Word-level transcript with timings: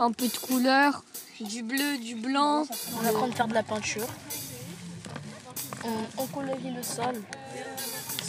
un 0.00 0.12
peu 0.12 0.26
de 0.26 0.36
couleur, 0.38 1.04
du 1.40 1.62
bleu, 1.62 1.98
du 1.98 2.14
blanc. 2.14 2.64
On 2.98 3.04
est 3.04 3.10
en 3.10 3.12
train 3.12 3.28
de 3.28 3.34
faire 3.34 3.48
de 3.48 3.54
la 3.54 3.62
peinture. 3.62 4.06
On, 5.84 6.22
on 6.22 6.26
colorie 6.26 6.70
le 6.74 6.82
sol 6.82 7.14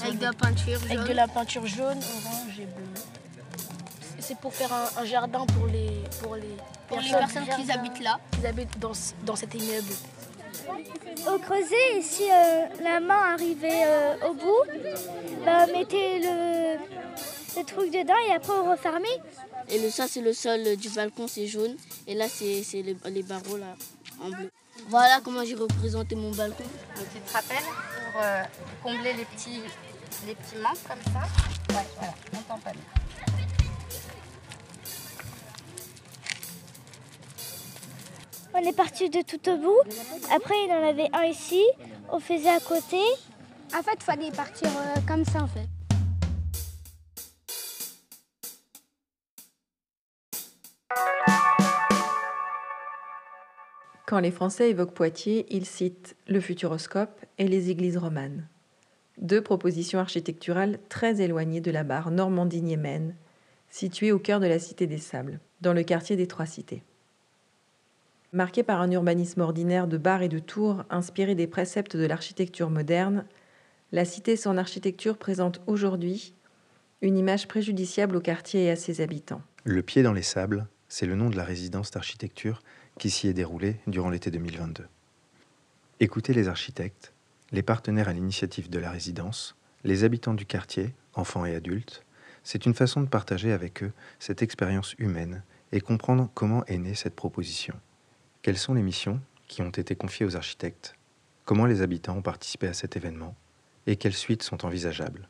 Avec 0.03 0.17
de 0.19 0.23
la 0.23 0.33
peinture 0.33 0.79
avec 0.83 0.99
de 0.99 1.05
jaune. 1.05 1.15
la 1.15 1.27
peinture 1.27 1.65
jaune, 1.67 1.99
orange 1.99 2.59
et 2.59 2.65
bleu. 2.65 2.85
C'est 4.19 4.37
pour 4.37 4.53
faire 4.53 4.71
un, 4.73 5.01
un 5.01 5.05
jardin 5.05 5.45
pour 5.45 5.67
les 5.67 5.91
pour 6.21 6.35
les 6.35 6.55
Pour 6.87 6.99
les 6.99 7.09
personnes 7.09 7.45
qui 7.45 7.71
habitent 7.71 7.99
là. 8.03 8.19
qui 8.39 8.45
habitent 8.45 8.79
dans, 8.79 8.91
dans 9.25 9.35
cet 9.35 9.53
immeuble. 9.55 9.93
Au 11.27 11.37
creuset, 11.39 11.97
et 11.97 12.01
si 12.01 12.23
euh, 12.31 12.65
la 12.83 12.99
main 12.99 13.33
arrivait 13.33 13.83
euh, 13.85 14.29
au 14.29 14.33
bout, 14.33 14.63
bah, 15.45 15.65
on 15.67 15.77
mettait 15.77 16.19
le, 16.19 16.77
le 17.59 17.65
truc 17.65 17.91
dedans 17.91 18.13
et 18.29 18.33
après 18.33 18.53
on 18.53 18.69
refermait. 18.69 19.07
Et 19.69 19.79
le, 19.79 19.89
ça, 19.89 20.07
c'est 20.07 20.21
le 20.21 20.33
sol 20.33 20.75
du 20.75 20.89
balcon, 20.89 21.27
c'est 21.27 21.47
jaune. 21.47 21.75
Et 22.07 22.15
là, 22.15 22.27
c'est 22.27 22.63
c'est 22.63 22.81
les, 22.81 22.97
les 23.09 23.23
barreaux 23.23 23.57
là, 23.57 23.75
en 24.21 24.29
bleu. 24.29 24.49
Voilà 24.87 25.19
comment 25.23 25.45
j'ai 25.45 25.55
représenté 25.55 26.15
mon 26.15 26.31
balcon. 26.31 26.63
Un 26.97 27.03
petit 27.03 27.33
rappel 27.33 27.63
pour 27.63 28.21
euh, 28.21 28.43
combler 28.83 29.13
les 29.13 29.25
petits, 29.25 29.61
les 30.25 30.35
petits 30.35 30.55
manques 30.57 30.83
comme 30.87 31.13
ça? 31.13 31.21
Ouais, 31.75 31.85
voilà, 31.97 32.13
on 32.33 32.41
tamponne. 32.41 32.81
On 38.53 38.59
est 38.59 38.75
parti 38.75 39.09
de 39.09 39.21
tout 39.21 39.49
au 39.49 39.57
bout. 39.57 39.81
Après, 40.29 40.55
il 40.65 40.71
en 40.71 40.85
avait 40.85 41.09
un 41.13 41.23
ici. 41.23 41.63
On 42.11 42.19
faisait 42.19 42.49
à 42.49 42.59
côté. 42.59 42.99
En 43.73 43.81
fait, 43.81 43.95
il 43.95 44.03
fallait 44.03 44.31
partir 44.31 44.67
euh, 44.67 44.99
comme 45.07 45.23
ça, 45.23 45.43
en 45.43 45.47
fait. 45.47 45.69
Quand 54.11 54.19
les 54.19 54.31
Français 54.31 54.71
évoquent 54.71 54.93
Poitiers, 54.93 55.45
ils 55.49 55.65
citent 55.65 56.17
le 56.27 56.41
Futuroscope 56.41 57.25
et 57.37 57.47
les 57.47 57.69
églises 57.69 57.95
romanes. 57.95 58.45
Deux 59.17 59.41
propositions 59.41 59.99
architecturales 59.99 60.79
très 60.89 61.21
éloignées 61.21 61.61
de 61.61 61.71
la 61.71 61.85
barre 61.85 62.11
Normandie-Niémène, 62.11 63.15
située 63.69 64.11
au 64.11 64.19
cœur 64.19 64.41
de 64.41 64.47
la 64.47 64.59
Cité 64.59 64.85
des 64.85 64.97
Sables, 64.97 65.39
dans 65.61 65.71
le 65.71 65.83
quartier 65.83 66.17
des 66.17 66.27
Trois 66.27 66.45
Cités. 66.45 66.83
Marquée 68.33 68.63
par 68.63 68.81
un 68.81 68.91
urbanisme 68.91 69.39
ordinaire 69.39 69.87
de 69.87 69.97
barres 69.97 70.23
et 70.23 70.27
de 70.27 70.39
tours 70.39 70.83
inspiré 70.89 71.33
des 71.33 71.47
préceptes 71.47 71.95
de 71.95 72.05
l'architecture 72.05 72.69
moderne, 72.69 73.23
la 73.93 74.03
cité 74.03 74.35
sans 74.35 74.57
architecture 74.57 75.17
présente 75.17 75.61
aujourd'hui 75.67 76.33
une 77.01 77.17
image 77.17 77.47
préjudiciable 77.47 78.17
au 78.17 78.21
quartier 78.21 78.65
et 78.65 78.71
à 78.71 78.75
ses 78.75 78.99
habitants. 78.99 79.41
Le 79.63 79.81
Pied 79.81 80.03
dans 80.03 80.11
les 80.11 80.21
Sables, 80.21 80.67
c'est 80.89 81.05
le 81.05 81.15
nom 81.15 81.29
de 81.29 81.37
la 81.37 81.45
résidence 81.45 81.91
d'architecture 81.91 82.61
qui 82.99 83.09
s'y 83.09 83.27
est 83.27 83.33
déroulée 83.33 83.77
durant 83.87 84.09
l'été 84.09 84.31
2022. 84.31 84.87
Écoutez 85.99 86.33
les 86.33 86.47
architectes, 86.47 87.13
les 87.51 87.63
partenaires 87.63 88.09
à 88.09 88.13
l'initiative 88.13 88.69
de 88.69 88.79
la 88.79 88.91
résidence, 88.91 89.55
les 89.83 90.03
habitants 90.03 90.33
du 90.33 90.45
quartier, 90.45 90.93
enfants 91.13 91.45
et 91.45 91.55
adultes. 91.55 92.05
C'est 92.43 92.65
une 92.65 92.73
façon 92.73 93.01
de 93.01 93.07
partager 93.07 93.51
avec 93.51 93.83
eux 93.83 93.91
cette 94.19 94.41
expérience 94.41 94.95
humaine 94.97 95.43
et 95.71 95.81
comprendre 95.81 96.29
comment 96.33 96.65
est 96.65 96.77
née 96.77 96.95
cette 96.95 97.15
proposition. 97.15 97.75
Quelles 98.41 98.57
sont 98.57 98.73
les 98.73 98.81
missions 98.81 99.21
qui 99.47 99.61
ont 99.61 99.69
été 99.69 99.95
confiées 99.95 100.25
aux 100.25 100.35
architectes? 100.35 100.95
Comment 101.45 101.65
les 101.65 101.81
habitants 101.81 102.17
ont 102.17 102.21
participé 102.21 102.67
à 102.67 102.73
cet 102.73 102.95
événement? 102.95 103.35
Et 103.87 103.95
quelles 103.95 104.13
suites 104.13 104.43
sont 104.43 104.65
envisageables? 104.65 105.27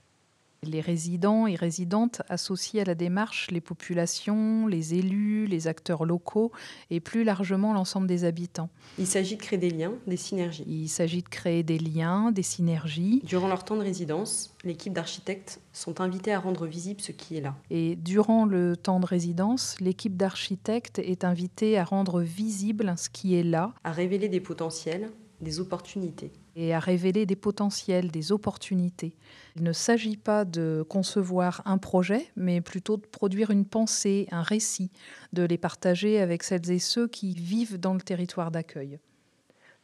Les 0.63 0.79
résidents 0.79 1.47
et 1.47 1.55
résidentes 1.55 2.22
associent 2.29 2.83
à 2.83 2.85
la 2.85 2.94
démarche 2.94 3.49
les 3.49 3.61
populations, 3.61 4.67
les 4.67 4.94
élus, 4.94 5.47
les 5.47 5.66
acteurs 5.66 6.05
locaux 6.05 6.51
et 6.91 6.99
plus 6.99 7.23
largement 7.23 7.73
l'ensemble 7.73 8.05
des 8.05 8.25
habitants. 8.25 8.69
Il 9.00 9.07
s'agit 9.07 9.38
de 9.38 9.41
créer 9.41 9.57
des 9.57 9.71
liens, 9.71 9.94
des 10.05 10.17
synergies. 10.17 10.63
Il 10.67 10.88
s'agit 10.88 11.23
de 11.23 11.29
créer 11.29 11.63
des 11.63 11.79
liens, 11.79 12.31
des 12.31 12.44
synergies. 12.44 13.23
Durant 13.23 13.47
leur 13.47 13.66
temps 13.66 13.75
de 13.75 13.81
résidence, 13.81 14.53
l'équipe 14.63 14.94
d'architectes 14.94 15.61
sont 15.73 16.00
invités 16.00 16.31
à 16.31 16.39
rendre 16.39 16.67
visible 16.67 17.01
ce 17.01 17.11
qui 17.11 17.38
est 17.38 17.41
là. 17.41 17.55
Et 17.71 17.95
durant 17.95 18.45
le 18.45 18.77
temps 18.77 19.00
de 19.00 19.07
résidence, 19.07 19.77
l'équipe 19.79 20.16
d'architectes 20.16 21.00
est 21.00 21.23
invitée 21.23 21.79
à 21.79 21.83
rendre 21.83 22.21
visible 22.21 22.94
ce 22.97 23.09
qui 23.09 23.33
est 23.33 23.44
là 23.44 23.73
à 23.83 23.91
révéler 23.91 24.29
des 24.29 24.41
potentiels, 24.41 25.09
des 25.41 25.59
opportunités. 25.59 26.31
Et 26.56 26.73
à 26.73 26.79
révéler 26.79 27.25
des 27.25 27.35
potentiels, 27.35 28.12
des 28.12 28.31
opportunités. 28.31 29.16
Il 29.56 29.63
ne 29.63 29.73
s'agit 29.73 30.17
pas 30.17 30.45
de 30.45 30.84
concevoir 30.88 31.62
un 31.66 31.78
projet, 31.78 32.31
mais 32.35 32.62
plutôt 32.62 32.97
de 32.97 33.06
produire 33.06 33.51
une 33.51 33.66
pensée, 33.66 34.28
un 34.31 34.41
récit, 34.41 34.91
de 35.34 35.44
les 35.44 35.57
partager 35.57 36.19
avec 36.19 36.44
celles 36.44 36.69
et 36.72 36.79
ceux 36.79 37.07
qui 37.07 37.34
vivent 37.34 37.79
dans 37.79 37.94
le 37.94 38.01
territoire 38.01 38.51
d'accueil. 38.51 39.00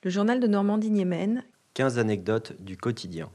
Le 0.04 0.10
journal 0.10 0.40
de 0.40 0.48
Normandie-Niémène 0.48 1.44
15 1.74 2.00
anecdotes 2.00 2.60
du 2.62 2.76
quotidien. 2.76 3.30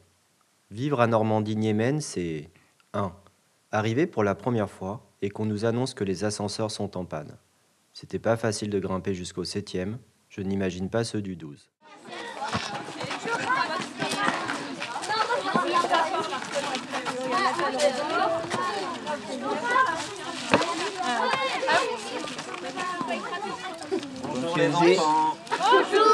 Vivre 0.70 1.00
à 1.00 1.06
Normandie-Niémène, 1.06 2.00
c'est 2.00 2.50
1. 2.92 3.12
Arriver 3.70 4.06
pour 4.06 4.24
la 4.24 4.34
première 4.34 4.70
fois 4.70 5.12
et 5.22 5.30
qu'on 5.30 5.46
nous 5.46 5.64
annonce 5.64 5.94
que 5.94 6.04
les 6.04 6.24
ascenseurs 6.24 6.70
sont 6.70 6.96
en 6.96 7.04
panne. 7.04 7.36
C'était 7.92 8.18
pas 8.18 8.36
facile 8.36 8.70
de 8.70 8.78
grimper 8.78 9.14
jusqu'au 9.14 9.44
7e, 9.44 9.96
je 10.28 10.40
n'imagine 10.40 10.88
pas 10.88 11.04
ceux 11.04 11.22
du 11.22 11.36
12. 11.36 11.70
Bonjour 24.24 24.56
les 24.56 24.68
enfants. 24.68 25.36
Bonjour. 25.50 26.04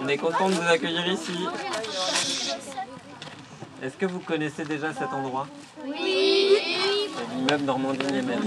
On 0.00 0.08
est 0.08 0.16
content 0.16 0.48
de 0.48 0.54
vous 0.54 0.68
accueillir 0.68 1.06
ici. 1.08 1.32
Est-ce 3.82 3.96
que 3.96 4.06
vous 4.06 4.20
connaissez 4.20 4.64
déjà 4.64 4.92
cet 4.92 5.08
endroit? 5.12 5.48
Oui. 5.84 6.58
C'est 7.16 7.34
l'immeuble 7.36 7.64
Normandie 7.64 8.06
Yémen. 8.12 8.42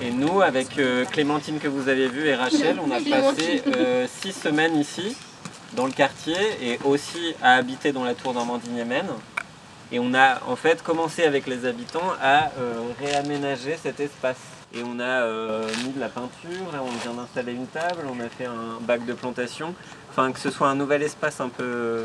Et 0.00 0.10
nous, 0.10 0.40
avec 0.40 0.78
euh, 0.78 1.04
Clémentine 1.06 1.58
que 1.58 1.68
vous 1.68 1.88
avez 1.88 2.08
vue 2.08 2.26
et 2.28 2.34
Rachel, 2.34 2.78
on 2.78 2.90
a 2.90 3.00
passé 3.00 3.62
euh, 3.66 4.06
six 4.06 4.32
semaines 4.32 4.76
ici, 4.76 5.16
dans 5.76 5.86
le 5.86 5.92
quartier, 5.92 6.36
et 6.62 6.78
aussi 6.84 7.34
à 7.42 7.52
habiter 7.52 7.92
dans 7.92 8.02
la 8.02 8.14
tour 8.14 8.32
Normandie 8.34 8.70
Yémen. 8.70 9.06
Et 9.92 10.00
on 10.00 10.14
a 10.14 10.40
en 10.48 10.56
fait 10.56 10.82
commencé 10.82 11.22
avec 11.22 11.46
les 11.46 11.64
habitants 11.64 12.12
à 12.20 12.50
euh, 12.58 12.80
réaménager 12.98 13.78
cet 13.80 14.00
espace. 14.00 14.38
Et 14.74 14.82
on 14.82 14.98
a 14.98 15.04
euh, 15.04 15.68
mis 15.84 15.92
de 15.92 16.00
la 16.00 16.08
peinture, 16.08 16.72
là 16.72 16.80
on 16.82 16.90
vient 17.02 17.12
d'installer 17.12 17.52
une 17.52 17.68
table, 17.68 18.02
on 18.12 18.18
a 18.20 18.28
fait 18.28 18.46
un 18.46 18.80
bac 18.80 19.06
de 19.06 19.12
plantation. 19.12 19.74
Enfin 20.10 20.32
que 20.32 20.40
ce 20.40 20.50
soit 20.50 20.68
un 20.68 20.74
nouvel 20.74 21.02
espace 21.02 21.40
un 21.40 21.50
peu 21.50 22.04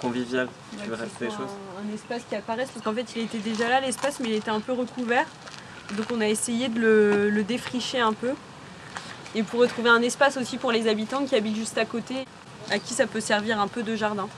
convivial. 0.00 0.48
Tu 0.82 0.88
veux 0.90 0.94
rajouter 0.94 1.26
des 1.26 1.30
choses 1.30 1.54
un, 1.78 1.88
un 1.88 1.94
espace 1.94 2.22
qui 2.28 2.34
apparaisse, 2.34 2.68
parce 2.70 2.84
qu'en 2.84 2.92
fait 2.92 3.06
il 3.16 3.22
était 3.22 3.38
déjà 3.38 3.70
là 3.70 3.80
l'espace, 3.80 4.20
mais 4.20 4.28
il 4.28 4.34
était 4.34 4.50
un 4.50 4.60
peu 4.60 4.72
recouvert. 4.72 5.26
Donc 5.96 6.06
on 6.12 6.20
a 6.20 6.26
essayé 6.28 6.68
de 6.68 6.78
le, 6.78 7.30
le 7.30 7.44
défricher 7.44 8.00
un 8.00 8.12
peu. 8.12 8.32
Et 9.34 9.42
pour 9.42 9.60
retrouver 9.60 9.90
un 9.90 10.02
espace 10.02 10.36
aussi 10.36 10.58
pour 10.58 10.72
les 10.72 10.88
habitants 10.88 11.24
qui 11.24 11.34
habitent 11.34 11.56
juste 11.56 11.78
à 11.78 11.84
côté, 11.86 12.26
à 12.70 12.78
qui 12.78 12.94
ça 12.94 13.06
peut 13.06 13.20
servir 13.20 13.60
un 13.60 13.68
peu 13.68 13.82
de 13.82 13.96
jardin. 13.96 14.28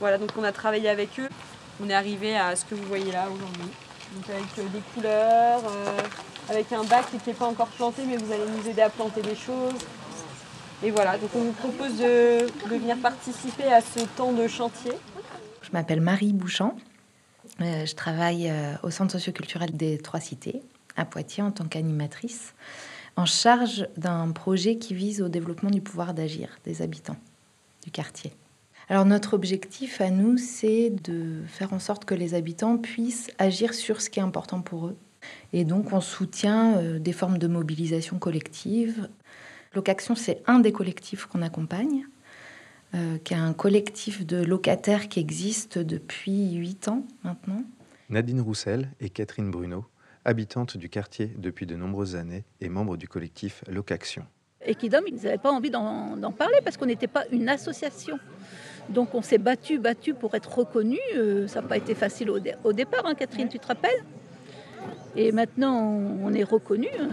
Voilà, 0.00 0.18
donc 0.18 0.30
on 0.36 0.44
a 0.44 0.52
travaillé 0.52 0.88
avec 0.88 1.18
eux. 1.18 1.28
On 1.82 1.88
est 1.88 1.94
arrivé 1.94 2.36
à 2.36 2.56
ce 2.56 2.64
que 2.64 2.74
vous 2.74 2.84
voyez 2.84 3.12
là 3.12 3.26
aujourd'hui. 3.30 3.70
Donc 4.14 4.30
avec 4.30 4.58
euh, 4.58 4.68
des 4.72 4.80
couleurs, 4.94 5.62
euh, 5.66 5.98
avec 6.48 6.72
un 6.72 6.84
bac 6.84 7.06
qui 7.10 7.28
n'est 7.28 7.36
pas 7.36 7.46
encore 7.46 7.68
planté, 7.68 8.02
mais 8.06 8.16
vous 8.16 8.32
allez 8.32 8.44
nous 8.56 8.68
aider 8.68 8.82
à 8.82 8.90
planter 8.90 9.22
des 9.22 9.34
choses. 9.34 9.74
Et 10.82 10.90
voilà, 10.90 11.18
donc 11.18 11.30
on 11.34 11.40
vous 11.40 11.52
propose 11.52 11.98
de, 11.98 12.46
venir 12.68 12.96
participer 12.98 13.64
à 13.64 13.80
ce 13.80 14.00
temps 14.16 14.32
de 14.32 14.46
chantier. 14.46 14.92
Je 15.62 15.70
m'appelle 15.72 16.00
Marie 16.00 16.32
Bouchant. 16.32 16.76
Euh, 17.60 17.84
je 17.84 17.94
travaille 17.94 18.52
au 18.84 18.90
Centre 18.90 19.12
socioculturel 19.12 19.76
des 19.76 19.98
Trois 19.98 20.20
Cités, 20.20 20.62
à 20.96 21.04
Poitiers, 21.04 21.42
en 21.42 21.50
tant 21.50 21.64
qu'animatrice, 21.64 22.54
en 23.16 23.26
charge 23.26 23.88
d'un 23.96 24.30
projet 24.30 24.78
qui 24.78 24.94
vise 24.94 25.20
au 25.20 25.28
développement 25.28 25.70
du 25.70 25.80
pouvoir 25.80 26.14
d'agir 26.14 26.48
des 26.64 26.82
habitants 26.82 27.16
quartier. 27.90 28.32
Alors 28.88 29.04
notre 29.04 29.34
objectif 29.34 30.00
à 30.00 30.10
nous, 30.10 30.38
c'est 30.38 30.90
de 30.90 31.42
faire 31.46 31.72
en 31.72 31.78
sorte 31.78 32.04
que 32.06 32.14
les 32.14 32.34
habitants 32.34 32.78
puissent 32.78 33.30
agir 33.38 33.74
sur 33.74 34.00
ce 34.00 34.08
qui 34.08 34.18
est 34.18 34.22
important 34.22 34.62
pour 34.62 34.86
eux. 34.86 34.96
Et 35.52 35.64
donc 35.64 35.92
on 35.92 36.00
soutient 36.00 36.78
euh, 36.78 36.98
des 36.98 37.12
formes 37.12 37.38
de 37.38 37.48
mobilisation 37.48 38.18
collective. 38.18 39.08
Locaction, 39.74 40.14
c'est 40.14 40.42
un 40.46 40.60
des 40.60 40.72
collectifs 40.72 41.26
qu'on 41.26 41.42
accompagne, 41.42 42.06
euh, 42.94 43.18
qui 43.18 43.34
est 43.34 43.38
un 43.38 43.52
collectif 43.52 44.24
de 44.24 44.42
locataires 44.42 45.08
qui 45.08 45.20
existe 45.20 45.78
depuis 45.78 46.54
huit 46.54 46.88
ans 46.88 47.06
maintenant. 47.24 47.62
Nadine 48.08 48.40
Roussel 48.40 48.90
et 49.00 49.10
Catherine 49.10 49.50
Bruno, 49.50 49.84
habitantes 50.24 50.78
du 50.78 50.88
quartier 50.88 51.30
depuis 51.36 51.66
de 51.66 51.76
nombreuses 51.76 52.16
années 52.16 52.44
et 52.62 52.70
membres 52.70 52.96
du 52.96 53.06
collectif 53.06 53.62
Locaction. 53.68 54.24
Equidom, 54.66 55.00
ils 55.06 55.14
n'avaient 55.22 55.38
pas 55.38 55.52
envie 55.52 55.70
d'en 55.70 56.32
parler 56.36 56.58
parce 56.64 56.76
qu'on 56.76 56.86
n'était 56.86 57.06
pas 57.06 57.24
une 57.30 57.48
association. 57.48 58.18
Donc 58.88 59.14
on 59.14 59.22
s'est 59.22 59.38
battu, 59.38 59.78
battu 59.78 60.14
pour 60.14 60.34
être 60.34 60.58
reconnu. 60.58 60.98
Euh, 61.16 61.46
ça 61.46 61.60
n'a 61.60 61.68
pas 61.68 61.76
été 61.76 61.94
facile 61.94 62.30
au, 62.30 62.38
dé- 62.38 62.54
au 62.64 62.72
départ, 62.72 63.04
hein, 63.04 63.14
Catherine, 63.14 63.48
tu 63.48 63.58
te 63.58 63.66
rappelles? 63.66 64.02
Et 65.16 65.32
maintenant, 65.32 65.76
on 66.22 66.32
est 66.32 66.44
reconnu, 66.44 66.88
euh, 66.98 67.06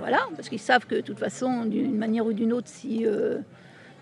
voilà, 0.00 0.20
parce 0.36 0.48
qu'ils 0.48 0.58
savent 0.60 0.86
que 0.86 0.96
de 0.96 1.00
toute 1.00 1.18
façon, 1.18 1.64
d'une 1.64 1.96
manière 1.96 2.26
ou 2.26 2.32
d'une 2.32 2.52
autre, 2.52 2.68
si 2.68 3.06
euh, 3.06 3.38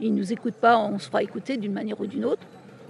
ils 0.01 0.15
nous 0.15 0.33
écoutent 0.33 0.55
pas, 0.55 0.79
on 0.79 0.99
se 0.99 1.07
fera 1.09 1.23
écouter 1.23 1.57
d'une 1.57 1.73
manière 1.73 2.01
ou 2.01 2.07
d'une 2.07 2.25
autre. 2.25 2.43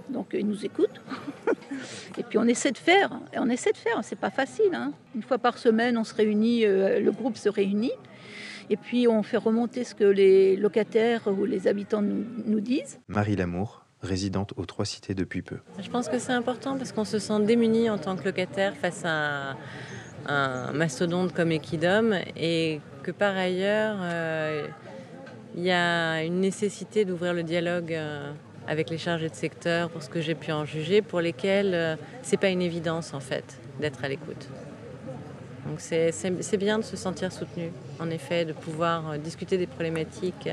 Donc 0.09 0.27
ils 0.33 0.45
nous 0.47 0.65
écoutent. 0.65 1.01
et 2.17 2.23
puis 2.23 2.37
on 2.37 2.45
essaie 2.45 2.71
de 2.71 2.77
faire. 2.77 3.11
Et 3.33 3.39
on 3.39 3.49
essaie 3.49 3.71
de 3.71 3.77
faire. 3.77 3.99
C'est 4.03 4.17
pas 4.19 4.29
facile. 4.29 4.73
Hein. 4.73 4.91
Une 5.15 5.23
fois 5.23 5.37
par 5.37 5.57
semaine, 5.57 5.97
on 5.97 6.03
se 6.03 6.13
réunit, 6.13 6.65
euh, 6.65 6.99
le 6.99 7.11
groupe 7.11 7.37
se 7.37 7.49
réunit. 7.49 7.91
Et 8.69 8.77
puis 8.77 9.07
on 9.07 9.23
fait 9.23 9.37
remonter 9.37 9.83
ce 9.83 9.95
que 9.95 10.03
les 10.03 10.55
locataires 10.55 11.27
ou 11.27 11.45
les 11.45 11.67
habitants 11.67 12.01
nous, 12.01 12.25
nous 12.45 12.59
disent. 12.59 12.99
Marie 13.07 13.35
Lamour, 13.35 13.85
résidente 14.01 14.53
aux 14.57 14.65
Trois 14.65 14.85
Cités 14.85 15.13
depuis 15.13 15.41
peu. 15.41 15.57
Je 15.79 15.89
pense 15.89 16.07
que 16.07 16.19
c'est 16.19 16.33
important 16.33 16.77
parce 16.77 16.91
qu'on 16.91 17.05
se 17.05 17.19
sent 17.19 17.41
démuni 17.41 17.89
en 17.89 17.97
tant 17.97 18.15
que 18.15 18.25
locataire 18.25 18.75
face 18.75 19.03
à 19.05 19.55
un 20.27 20.71
mastodonte 20.73 21.33
comme 21.33 21.51
Equidom 21.51 22.13
et 22.35 22.79
que 23.03 23.11
par 23.11 23.35
ailleurs, 23.35 23.97
euh, 24.01 24.67
il 25.55 25.63
y 25.63 25.71
a 25.71 26.23
une 26.23 26.39
nécessité 26.39 27.05
d'ouvrir 27.05 27.33
le 27.33 27.43
dialogue 27.43 27.93
euh, 27.93 28.31
avec 28.67 28.89
les 28.89 28.97
chargés 28.97 29.29
de 29.29 29.35
secteur 29.35 29.89
pour 29.89 30.03
ce 30.03 30.09
que 30.09 30.21
j'ai 30.21 30.35
pu 30.35 30.51
en 30.51 30.65
juger, 30.65 31.01
pour 31.01 31.21
lesquels 31.21 31.73
euh, 31.73 31.95
c'est 32.21 32.37
pas 32.37 32.49
une 32.49 32.61
évidence 32.61 33.13
en 33.13 33.19
fait 33.19 33.59
d'être 33.79 34.03
à 34.03 34.07
l'écoute. 34.07 34.47
Donc 35.67 35.79
c'est 35.79 36.57
bien 36.57 36.79
de 36.79 36.83
se 36.83 36.97
sentir 36.97 37.31
soutenu, 37.31 37.71
en 37.99 38.09
effet, 38.09 38.45
de 38.45 38.53
pouvoir 38.53 39.17
discuter 39.19 39.57
des 39.57 39.67
problématiques 39.67 40.49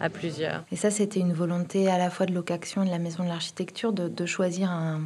à 0.00 0.10
plusieurs. 0.10 0.64
Et 0.72 0.76
ça, 0.76 0.90
c'était 0.90 1.20
une 1.20 1.32
volonté 1.32 1.88
à 1.88 1.98
la 1.98 2.10
fois 2.10 2.26
de 2.26 2.32
Locaction 2.32 2.82
et 2.82 2.86
de 2.86 2.90
la 2.90 2.98
Maison 2.98 3.24
de 3.24 3.28
l'Architecture 3.28 3.92
de, 3.92 4.08
de, 4.08 4.26
choisir 4.26 4.70
un, 4.70 5.02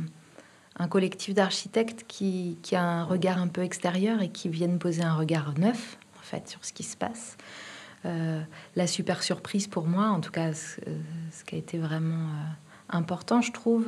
un 0.78 0.88
collectif 0.88 1.34
d'architectes 1.34 2.04
qui, 2.06 2.58
qui, 2.62 2.76
a 2.76 2.82
un 2.82 3.04
regard 3.04 3.38
un 3.38 3.48
peu 3.48 3.62
extérieur 3.62 4.22
et 4.22 4.28
qui 4.28 4.48
viennent 4.48 4.78
poser 4.78 5.02
un 5.02 5.14
regard 5.14 5.54
neuf, 5.58 5.98
en 6.18 6.22
fait, 6.22 6.48
sur 6.48 6.64
ce 6.64 6.72
qui 6.72 6.82
se 6.82 6.96
passe. 6.96 7.36
Euh, 8.04 8.40
la 8.74 8.86
super 8.86 9.22
surprise 9.22 9.68
pour 9.68 9.86
moi, 9.86 10.06
en 10.06 10.20
tout 10.20 10.32
cas, 10.32 10.52
ce, 10.52 10.80
ce 11.30 11.44
qui 11.44 11.54
a 11.54 11.58
été 11.58 11.78
vraiment 11.78 12.26
euh, 12.26 12.61
important, 12.92 13.40
je 13.40 13.52
trouve, 13.52 13.86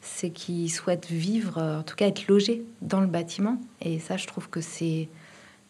c'est 0.00 0.30
qu'ils 0.30 0.70
souhaitent 0.70 1.10
vivre, 1.10 1.62
en 1.62 1.82
tout 1.82 1.96
cas 1.96 2.06
être 2.06 2.26
logés 2.26 2.64
dans 2.82 3.00
le 3.00 3.06
bâtiment. 3.06 3.60
Et 3.80 3.98
ça, 3.98 4.16
je 4.16 4.26
trouve 4.26 4.48
que 4.48 4.60
c'est 4.60 5.08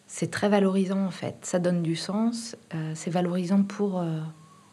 c'est 0.08 0.30
très 0.30 0.48
valorisant 0.48 1.04
en 1.04 1.10
fait. 1.10 1.36
Ça 1.42 1.58
donne 1.58 1.82
du 1.82 1.96
sens. 1.96 2.56
Euh, 2.74 2.92
c'est 2.94 3.10
valorisant 3.10 3.64
pour 3.64 4.00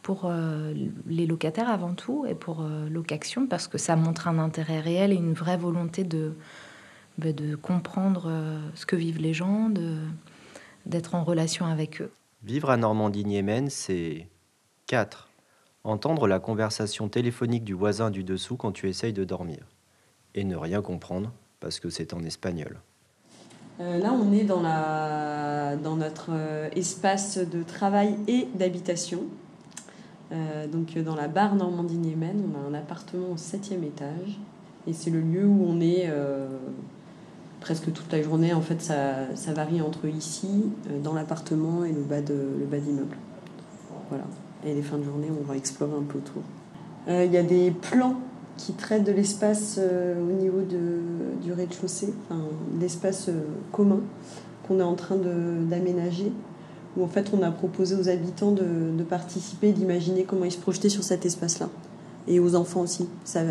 pour 0.04 0.25
euh, 0.25 0.74
les 1.07 1.25
locataires 1.25 1.69
avant 1.69 1.95
tout 1.95 2.25
et 2.27 2.36
pour 2.36 2.62
euh, 2.62 2.88
location 2.89 3.48
parce 3.48 3.68
que 3.68 3.77
ça 3.77 3.95
montre 3.95 4.27
un 4.27 4.38
intérêt 4.38 4.81
réel 4.81 5.13
et 5.13 5.15
une 5.15 5.33
vraie 5.33 5.57
volonté 5.57 6.04
de, 6.04 6.36
bah, 7.18 7.31
de 7.31 7.56
comprendre 7.56 8.25
euh, 8.27 8.60
ce 8.75 8.86
que 8.86 8.98
vivent 8.98 9.21
les 9.21 9.33
gens, 9.33 9.69
de, 9.69 9.95
d'être 10.86 11.15
en 11.15 11.24
relation 11.24 11.65
avec 11.65 12.01
eux. 12.01 12.12
Vivre 12.44 12.69
à 12.69 12.77
Normandie-Niemen, 12.77 13.69
c'est 13.69 14.27
4. 14.88 15.30
Entendre 15.84 16.28
la 16.28 16.40
conversation 16.40 17.10
téléphonique 17.10 17.64
du 17.64 17.74
voisin 17.74 18.10
du 18.10 18.24
dessous 18.24 18.56
quand 18.56 18.72
tu 18.72 18.90
essayes 18.90 19.14
de 19.14 19.24
dormir. 19.24 19.68
Et 20.36 20.44
ne 20.44 20.56
rien 20.56 20.82
comprendre 20.82 21.32
parce 21.60 21.80
que 21.80 21.90
c'est 21.90 22.14
en 22.14 22.24
espagnol. 22.24 22.80
Euh, 23.80 23.98
là, 24.00 24.14
on 24.14 24.32
est 24.32 24.44
dans, 24.44 24.62
la, 24.62 25.76
dans 25.76 25.96
notre 25.96 26.32
espace 26.76 27.38
de 27.38 27.64
travail 27.64 28.16
et 28.28 28.48
d'habitation. 28.56 29.24
Euh, 30.32 30.68
donc 30.68 30.98
dans 30.98 31.16
la 31.16 31.28
barre 31.28 31.56
Normandie-Niemen, 31.56 32.44
on 32.52 32.58
a 32.58 32.70
un 32.70 32.74
appartement 32.74 33.32
au 33.34 33.38
septième 33.38 33.84
étage. 33.84 34.40
Et 34.88 34.94
c'est 34.94 35.10
le 35.10 35.22
lieu 35.22 35.46
où 35.46 35.66
on 35.68 35.80
est 35.80 36.06
euh, 36.08 36.48
presque 37.62 37.92
toute 37.94 38.12
la 38.12 38.22
journée. 38.22 38.54
En 38.54 38.62
fait, 38.62 38.82
ça, 38.82 39.54
varie 39.54 39.82
entre 39.82 40.06
ici, 40.08 40.72
euh, 40.90 41.00
dans 41.00 41.14
l'appartement, 41.14 41.86
et 41.86 41.92
le 41.92 42.02
bas, 42.02 42.22
le 42.22 42.66
bas 42.66 42.80
d'immeuble. 42.80 43.18
Voilà. 44.10 44.26
Et 44.65 44.74
les 44.74 44.81
fins 44.81 44.98
de 44.98 45.04
journée, 45.04 45.27
on 45.30 45.44
va 45.44 45.57
explorer 45.57 45.95
un 45.98 46.04
peu 46.04 46.19
autour. 46.19 46.42
Il 47.07 47.31
y 47.31 47.38
a 47.38 47.44
des 47.44 47.71
plans 47.71 48.15
qui 48.56 48.74
traitent 48.74 49.04
de 49.04 49.12
l'espace 49.12 49.77
au 49.77 50.31
niveau 50.31 50.62
du 50.62 51.51
rez-de-chaussée, 51.51 52.13
l'espace 52.80 53.30
commun 53.74 54.00
qu'on 54.65 54.80
est 54.80 54.83
en 54.83 54.95
train 54.95 55.18
d'aménager 55.18 56.31
où 56.95 57.04
en 57.04 57.07
fait 57.07 57.31
on 57.33 57.42
a 57.42 57.51
proposé 57.51 57.95
aux 57.95 58.10
habitants 58.10 58.51
de, 58.51 58.95
de 58.95 59.04
participer, 59.04 59.71
d'imaginer 59.71 60.24
comment 60.24 60.45
ils 60.45 60.51
se 60.51 60.60
projetaient 60.60 60.89
sur 60.89 61.04
cet 61.04 61.25
espace-là. 61.25 61.69
Et 62.27 62.39
aux 62.39 62.56
enfants 62.56 62.81
aussi. 62.81 63.10
Ça, 63.25 63.42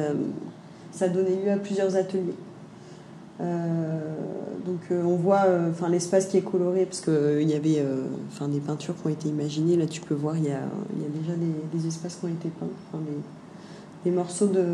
ça 0.93 1.09
donnait 1.09 1.43
lieu 1.45 1.51
à 1.51 1.57
plusieurs 1.57 1.97
ateliers. 1.97 2.35
Euh, 3.43 4.15
donc 4.65 4.81
euh, 4.91 5.03
on 5.03 5.17
voit 5.17 5.47
euh, 5.47 5.73
l'espace 5.91 6.27
qui 6.27 6.37
est 6.37 6.43
coloré 6.43 6.87
parce 6.87 7.01
qu'il 7.01 7.49
y 7.49 7.55
avait 7.55 7.85
des 8.49 8.61
peintures 8.61 8.95
qui 9.01 9.07
ont 9.07 9.11
été 9.11 9.29
imaginées. 9.29 9.77
Là 9.77 9.87
tu 9.87 10.01
peux 10.01 10.15
voir, 10.15 10.37
il 10.37 10.45
y 10.45 10.51
a, 10.51 10.61
y 11.01 11.05
a 11.05 11.09
déjà 11.09 11.35
des, 11.73 11.87
espaces 11.87 12.17
qui 12.17 12.27
ont 12.27 12.29
été 12.29 12.49
peints, 12.49 12.69
des, 12.95 14.11
des 14.11 14.17
morceaux 14.17 14.47
de, 14.47 14.65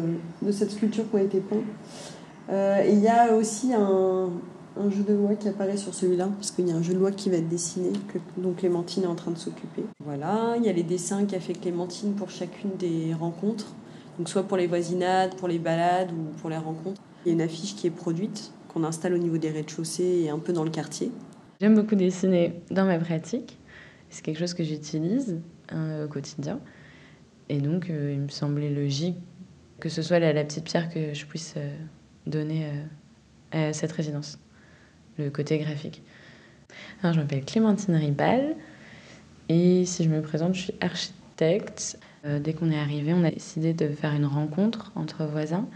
de, 0.43 0.53
cette 0.53 0.73
sculpture 0.73 1.09
qui 1.09 1.17
ont 1.17 1.25
été 1.25 1.41
peints. 1.41 1.56
et 2.85 2.93
il 2.93 3.00
y 3.00 3.09
a 3.09 3.35
aussi 3.35 3.73
un, 3.73 4.29
un 4.79 4.91
jeu 4.91 5.03
de 5.03 5.14
loi 5.14 5.35
qui 5.35 5.49
apparaît 5.49 5.76
sur 5.76 5.94
celui-là, 5.94 6.29
parce 6.37 6.50
qu'il 6.50 6.69
y 6.69 6.73
a 6.73 6.76
un 6.76 6.82
jeu 6.82 6.94
de 6.94 6.99
loi 6.99 7.11
qui 7.11 7.31
va 7.31 7.37
être 7.37 7.49
dessiné, 7.49 7.91
que 8.12 8.19
donc 8.37 8.56
Clémentine 8.56 9.05
est 9.05 9.09
en 9.09 9.14
train 9.14 9.31
de 9.31 9.38
s'occuper. 9.38 9.85
Voilà, 10.05 10.55
il 10.56 10.64
y 10.64 10.69
a 10.69 10.73
les 10.73 10.82
dessins 10.82 11.25
qu'a 11.25 11.41
fait 11.41 11.55
Clémentine 11.55 12.12
pour 12.12 12.31
chacune 12.31 12.71
des 12.79 13.14
rencontres, 13.19 13.73
donc 14.19 14.29
soit 14.29 14.44
pour 14.44 14.56
les 14.56 14.67
voisinades, 14.67 15.35
pour 15.37 15.49
les 15.49 15.59
balades 15.59 16.11
ou 16.12 16.38
pour 16.38 16.50
les 16.50 16.56
rencontres. 16.56 17.00
Il 17.25 17.29
y 17.29 17.31
a 17.32 17.35
une 17.35 17.41
affiche 17.41 17.75
qui 17.75 17.87
est 17.87 17.91
produite, 17.91 18.53
qu'on 18.69 18.85
installe 18.85 19.15
au 19.15 19.19
niveau 19.19 19.38
des 19.38 19.50
rez-de-chaussée 19.50 20.23
et 20.25 20.31
un 20.31 20.38
peu 20.38 20.53
dans 20.53 20.65
le 20.65 20.70
quartier. 20.70 21.11
J'aime 21.61 21.75
beaucoup 21.75 21.97
dessiner 21.97 22.61
dans 22.70 22.85
ma 22.85 22.99
pratique, 22.99 23.59
c'est 24.11 24.25
quelque 24.25 24.38
chose 24.38 24.55
que 24.55 24.62
j'utilise 24.62 25.41
hein, 25.70 26.05
au 26.05 26.09
quotidien. 26.09 26.61
Et 27.49 27.59
donc, 27.61 27.91
euh, 27.91 28.12
il 28.12 28.20
me 28.20 28.29
semblait 28.29 28.70
logique 28.70 29.17
que 29.81 29.88
ce 29.88 30.03
soit 30.03 30.19
la, 30.19 30.32
petite 30.44 30.65
pierre 30.65 30.93
que 30.93 31.15
je 31.15 31.25
puisse 31.25 31.55
euh, 31.56 31.76
donner 32.26 32.67
euh, 33.55 33.69
à 33.70 33.73
cette 33.73 33.93
résidence 33.93 34.38
le 35.19 35.31
côté 35.31 35.59
graphique. 35.59 36.03
Alors, 37.03 37.14
je 37.14 37.21
m'appelle 37.21 37.44
Clémentine 37.44 37.94
Ribal 37.94 38.56
et 39.49 39.85
si 39.85 40.05
je 40.05 40.11
me 40.11 40.21
présente, 40.21 40.54
je 40.54 40.62
suis 40.62 40.75
architecte. 40.81 41.99
Dès 42.25 42.52
qu'on 42.52 42.71
est 42.71 42.78
arrivé, 42.78 43.14
on 43.14 43.23
a 43.23 43.31
décidé 43.31 43.73
de 43.73 43.88
faire 43.88 44.12
une 44.12 44.26
rencontre 44.26 44.93
entre 44.97 45.25
voisins, 45.25 45.66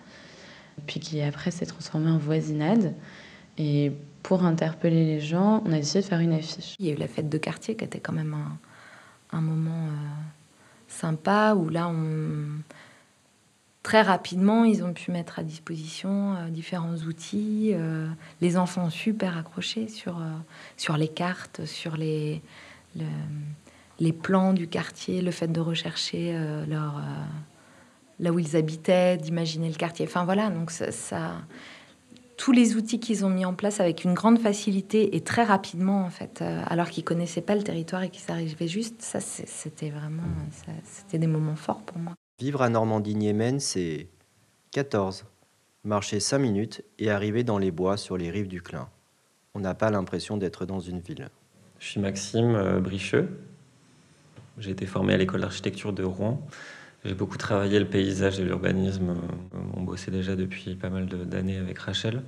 puis 0.87 1.01
qui 1.01 1.21
après 1.23 1.51
s'est 1.51 1.67
transformée 1.67 2.11
en 2.11 2.19
voisinade. 2.19 2.95
Et 3.59 3.93
pour 4.23 4.45
interpeller 4.45 5.05
les 5.05 5.21
gens, 5.21 5.63
on 5.67 5.73
a 5.73 5.77
décidé 5.77 6.01
de 6.01 6.07
faire 6.07 6.21
une 6.21 6.33
affiche. 6.33 6.77
Il 6.79 6.87
y 6.87 6.91
a 6.91 6.93
eu 6.93 6.97
la 6.97 7.09
fête 7.09 7.29
de 7.29 7.39
quartier 7.39 7.77
qui 7.77 7.85
était 7.85 8.01
quand 8.01 8.13
même 8.13 8.37
un, 9.33 9.41
moment 9.41 9.87
euh, 9.87 9.97
sympa 10.89 11.55
où 11.55 11.69
là 11.69 11.93
très 13.83 14.03
rapidement, 14.03 14.65
ils 14.65 14.85
ont 14.85 14.93
pu 14.93 15.11
mettre 15.11 15.41
à 15.41 15.43
disposition 15.43 16.37
euh, 16.37 16.49
différents 16.49 16.95
outils. 16.99 17.73
Euh, 17.75 18.07
les 18.41 18.57
enfants 18.57 18.85
ont 18.87 18.91
super 18.91 19.37
accroché 19.37 19.89
sur, 19.89 20.23
sur 20.77 20.97
les 20.97 21.09
cartes, 21.09 21.65
sur 21.67 21.97
les, 21.97 22.41
le, 22.97 23.05
les 23.99 24.13
plans 24.13 24.53
du 24.53 24.69
quartier, 24.69 25.21
le 25.21 25.33
fait 25.33 25.49
de 25.49 25.61
rechercher 25.61 26.39
leur, 26.69 27.01
là 28.23 28.33
où 28.33 28.39
ils 28.39 28.57
habitaient, 28.57 29.19
d'imaginer 29.19 29.69
le 29.69 29.75
quartier. 29.75 30.07
Enfin 30.07 30.25
voilà, 30.25 30.49
donc 30.49 30.71
ça, 30.71 30.91
ça 30.91 31.33
tous 32.39 32.53
les 32.53 32.77
outils 32.77 32.99
qu'ils 32.99 33.25
ont 33.25 33.29
mis 33.29 33.45
en 33.45 33.55
place 33.55 33.79
avec 33.79 34.05
une 34.05 34.15
grande 34.15 34.39
facilité 34.39 35.15
et 35.15 35.21
très 35.21 35.45
rapidement 35.45 36.05
en 36.05 36.11
fait, 36.11 36.41
euh, 36.41 36.63
alors 36.67 36.89
qu'ils 36.89 37.05
connaissaient 37.05 37.43
pas 37.43 37.55
le 37.55 37.63
territoire 37.63 38.03
et 38.03 38.09
qu'ils 38.09 38.31
arrivaient 38.33 38.67
juste, 38.67 39.03
ça 39.03 39.21
c'était 39.21 39.91
vraiment, 39.91 40.23
c'était 40.85 41.19
des 41.19 41.27
moments 41.27 41.57
forts 41.57 41.83
pour 41.83 41.99
moi. 41.99 42.15
Vivre 42.41 42.63
à 42.63 42.69
Normandie-Niemen, 42.69 43.61
c'est 43.61 44.09
14. 44.73 45.25
Marcher 45.85 46.21
5 46.21 46.39
minutes 46.39 46.83
et 46.99 47.11
arriver 47.11 47.45
dans 47.45 47.59
les 47.59 47.71
bois 47.71 47.97
sur 47.97 48.17
les 48.17 48.31
rives 48.31 48.49
du 48.49 48.63
Clin. 48.63 48.89
On 49.55 49.61
n'a 49.61 49.75
pas 49.75 49.91
l'impression 49.91 50.37
d'être 50.37 50.65
dans 50.65 50.81
une 50.81 51.01
ville. 51.01 51.29
Je 51.79 51.89
suis 51.89 52.01
Maxime 52.01 52.55
euh, 52.55 52.81
Bricheux. 52.81 53.29
J'ai 54.59 54.71
été 54.71 54.87
formé 54.87 55.15
à 55.15 55.17
l'école 55.17 55.41
d'architecture 55.41 55.93
de 55.93 56.05
Rouen. 56.05 56.41
J'ai 57.05 57.15
beaucoup 57.15 57.37
travaillé 57.37 57.81
le 57.81 57.89
paysage 57.89 58.39
et 58.39 58.45
l'urbanisme. 58.45 59.11
Euh, 59.11 59.59
on 59.77 59.83
bossait 59.83 60.13
déjà 60.13 60.37
depuis 60.37 60.77
pas 60.77 60.89
mal 60.89 61.07
d'années 61.07 61.57
avec 61.57 61.79
Rachel, 61.81 62.23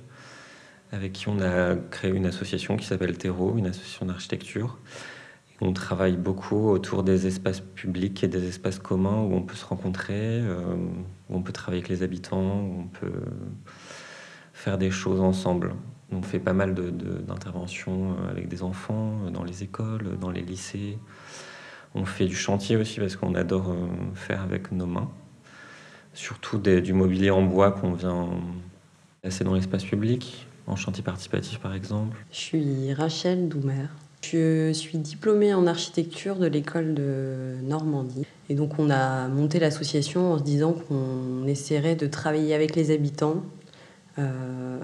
avec 0.91 1.13
qui 1.13 1.29
on 1.29 1.39
a 1.39 1.75
créé 1.75 2.11
une 2.11 2.25
association 2.25 2.75
qui 2.75 2.85
s'appelle 2.85 3.17
Terreau, 3.17 3.57
une 3.57 3.67
association 3.67 4.05
d'architecture. 4.05 4.77
On 5.61 5.71
travaille 5.71 6.17
beaucoup 6.17 6.67
autour 6.67 7.03
des 7.03 7.25
espaces 7.25 7.61
publics 7.61 8.21
et 8.25 8.27
des 8.27 8.49
espaces 8.49 8.77
communs 8.77 9.21
où 9.21 9.33
on 9.33 9.43
peut 9.43 9.55
se 9.55 9.65
rencontrer, 9.65 10.41
euh, 10.41 10.75
où 11.29 11.37
on 11.37 11.41
peut 11.41 11.53
travailler 11.53 11.81
avec 11.81 11.89
les 11.89 12.03
habitants, 12.03 12.59
où 12.59 12.81
on 12.81 12.87
peut 12.87 13.23
faire 14.51 14.77
des 14.77 14.91
choses 14.91 15.21
ensemble. 15.21 15.73
On 16.11 16.21
fait 16.21 16.39
pas 16.39 16.53
mal 16.53 16.73
d'interventions 16.73 18.11
de, 18.11 18.29
avec 18.29 18.49
des 18.49 18.61
enfants, 18.61 19.29
dans 19.31 19.45
les 19.45 19.63
écoles, 19.63 20.17
dans 20.19 20.31
les 20.31 20.41
lycées. 20.41 20.97
On 21.95 22.05
fait 22.05 22.25
du 22.25 22.35
chantier 22.35 22.75
aussi 22.75 22.99
parce 22.99 23.15
qu'on 23.15 23.35
adore 23.35 23.71
euh, 23.71 23.87
faire 24.13 24.41
avec 24.41 24.71
nos 24.71 24.85
mains. 24.85 25.09
Surtout 26.13 26.59
du 26.59 26.93
mobilier 26.93 27.29
en 27.31 27.41
bois 27.41 27.71
qu'on 27.71 27.93
vient 27.93 28.29
placer 29.21 29.43
dans 29.43 29.53
l'espace 29.53 29.83
public. 29.83 30.47
en 30.67 30.75
chantier 30.75 31.03
participatif 31.03 31.59
par 31.59 31.73
exemple 31.73 32.15
Je 32.31 32.37
suis 32.37 32.93
Rachel 32.93 33.49
Doumer. 33.49 33.87
Je 34.21 34.71
suis 34.73 34.97
diplômée 34.97 35.53
en 35.53 35.67
architecture 35.67 36.37
de 36.37 36.47
l'école 36.47 36.93
de 36.93 37.55
Normandie. 37.63 38.25
Et 38.49 38.55
donc 38.55 38.79
on 38.79 38.89
a 38.89 39.27
monté 39.27 39.59
l'association 39.59 40.33
en 40.33 40.37
se 40.39 40.43
disant 40.43 40.73
qu'on 40.73 41.45
essaierait 41.47 41.95
de 41.95 42.07
travailler 42.07 42.53
avec 42.55 42.75
les 42.75 42.91
habitants 42.91 43.43
euh, 44.17 44.79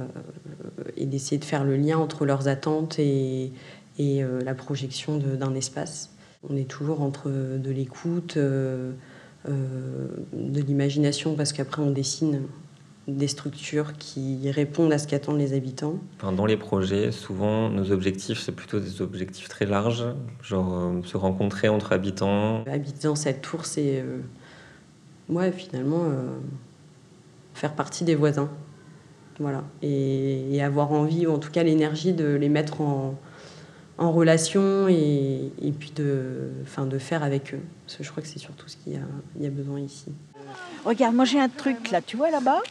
et 0.97 1.05
d'essayer 1.05 1.37
de 1.37 1.45
faire 1.45 1.63
le 1.63 1.75
lien 1.75 1.97
entre 1.97 2.25
leurs 2.25 2.47
attentes 2.47 2.99
et, 2.99 3.51
et 3.97 4.23
euh, 4.23 4.41
la 4.43 4.53
projection 4.53 5.17
d'un 5.17 5.55
espace. 5.55 6.11
On 6.49 6.55
est 6.55 6.67
toujours 6.67 7.01
entre 7.01 7.29
de 7.29 7.71
l'écoute, 7.71 8.37
euh, 8.37 8.93
de 9.45 10.61
l'imagination, 10.61 11.35
parce 11.35 11.53
qu'après 11.53 11.81
on 11.81 11.91
dessine 11.91 12.41
des 13.07 13.27
structures 13.27 13.93
qui 13.97 14.49
répondent 14.51 14.93
à 14.93 14.97
ce 14.97 15.07
qu'attendent 15.07 15.39
les 15.39 15.53
habitants 15.53 15.95
Dans 16.21 16.45
les 16.45 16.57
projets, 16.57 17.11
souvent, 17.11 17.69
nos 17.69 17.91
objectifs, 17.91 18.39
c'est 18.39 18.51
plutôt 18.51 18.79
des 18.79 19.01
objectifs 19.01 19.49
très 19.49 19.65
larges, 19.65 20.05
genre 20.43 20.73
euh, 20.73 21.01
se 21.03 21.17
rencontrer 21.17 21.67
entre 21.67 21.93
habitants. 21.93 22.63
Habiter 22.65 23.07
dans 23.07 23.15
cette 23.15 23.41
tour, 23.41 23.65
c'est, 23.65 24.01
euh, 24.01 25.51
finalement, 25.51 26.03
euh, 26.05 26.37
faire 27.53 27.73
partie 27.73 28.03
des 28.03 28.15
voisins. 28.15 28.49
Voilà. 29.39 29.63
Et, 29.81 30.61
avoir 30.61 30.91
envie, 30.91 31.25
ou 31.25 31.31
en 31.31 31.39
tout 31.39 31.49
cas 31.49 31.63
l'énergie 31.63 32.13
de 32.13 32.35
les 32.35 32.49
mettre 32.49 32.81
en, 32.81 33.15
en 34.01 34.11
relation 34.11 34.87
et, 34.89 35.51
et 35.61 35.71
puis 35.71 35.91
de, 35.91 36.49
enfin, 36.63 36.85
de 36.85 36.97
faire 36.97 37.21
avec 37.23 37.53
eux. 37.53 37.61
Parce 37.85 37.97
que 37.97 38.03
je 38.03 38.09
crois 38.09 38.23
que 38.23 38.29
c'est 38.29 38.39
surtout 38.39 38.67
ce 38.67 38.75
qu'il 38.75 38.93
y 38.93 38.97
a, 38.97 39.01
il 39.35 39.43
y 39.43 39.47
a 39.47 39.51
besoin 39.51 39.79
ici. 39.79 40.11
Regarde, 40.83 41.15
moi 41.15 41.25
j'ai 41.25 41.39
un 41.39 41.49
truc 41.49 41.91
là, 41.91 42.01
tu 42.01 42.17
vois 42.17 42.31
là-bas 42.31 42.61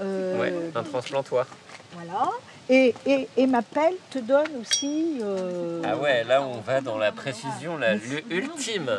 euh, 0.00 0.40
ouais, 0.40 0.52
un 0.74 0.82
transplantoir. 0.82 1.46
Voilà. 1.94 2.30
Et, 2.68 2.94
et, 3.06 3.28
et, 3.36 3.46
ma 3.46 3.62
pelle 3.62 3.94
te 4.10 4.18
donne 4.18 4.48
aussi. 4.60 5.18
Euh, 5.20 5.82
ah 5.84 5.96
ouais, 5.96 6.24
là 6.24 6.42
on 6.42 6.60
va 6.60 6.80
dans 6.80 6.98
la 6.98 7.12
précision 7.12 7.76
la 7.76 7.96
ultime. 8.30 8.90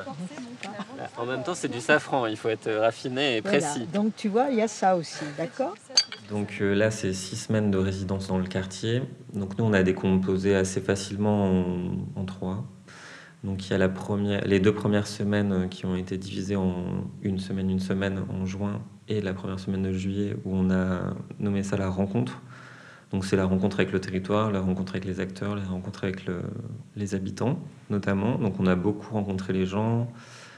En 1.18 1.26
même 1.26 1.44
temps, 1.44 1.56
c'est 1.56 1.70
du 1.70 1.80
safran, 1.80 2.26
il 2.26 2.38
faut 2.38 2.50
être 2.50 2.72
raffiné 2.72 3.38
et 3.38 3.42
précis. 3.42 3.88
Donc 3.94 4.16
tu 4.16 4.28
vois, 4.28 4.48
il 4.50 4.58
y 4.58 4.62
a 4.62 4.68
ça 4.68 4.96
aussi, 4.96 5.24
d'accord? 5.38 5.74
Donc 6.32 6.60
euh, 6.62 6.74
là, 6.74 6.92
c'est 6.92 7.12
six 7.12 7.36
semaines 7.36 7.72
de 7.72 7.78
résidence 7.78 8.30
dans 8.30 8.38
le 8.38 8.48
quartier. 8.48 9.04
Donc 9.34 9.58
nous, 9.58 9.66
on 9.66 9.74
a 9.74 9.84
décomposé 9.84 10.56
assez 10.56 10.80
facilement 10.80 11.66
en, 12.16 12.24
trois. 12.24 12.64
Donc 13.44 13.70
il 13.70 13.78
y 13.78 13.82
a 13.82 14.42
les 14.46 14.60
deux 14.62 14.74
premières 14.74 15.08
semaines 15.08 15.68
qui 15.68 15.86
ont 15.86 15.96
été 15.96 16.18
divisées 16.18 16.56
en 16.56 17.04
une 17.22 17.38
semaine, 17.38 17.70
une 17.70 17.82
semaine 17.82 18.24
en 18.30 18.46
juin 18.46 18.82
et 19.10 19.20
la 19.20 19.34
première 19.34 19.60
semaine 19.60 19.84
de 19.84 19.92
juillet 19.92 20.38
où 20.46 20.56
on 20.56 20.72
a 20.72 21.14
nommé 21.40 21.64
ça 21.64 21.76
la 21.76 21.90
rencontre. 21.90 22.40
Donc 23.12 23.26
c'est 23.26 23.36
la 23.36 23.46
rencontre 23.46 23.82
avec 23.82 23.92
le 23.92 24.00
territoire, 24.00 24.52
la 24.52 24.62
rencontre 24.62 24.94
avec 24.94 25.06
les 25.06 25.20
acteurs, 25.20 25.56
la 25.56 25.64
rencontre 25.64 26.06
avec 26.06 26.24
les 26.96 27.16
habitants 27.16 27.60
notamment. 27.90 28.38
Donc 28.38 28.60
on 28.60 28.68
a 28.68 28.76
beaucoup 28.76 29.14
rencontré 29.14 29.52
les 29.54 29.66
gens. 29.66 30.08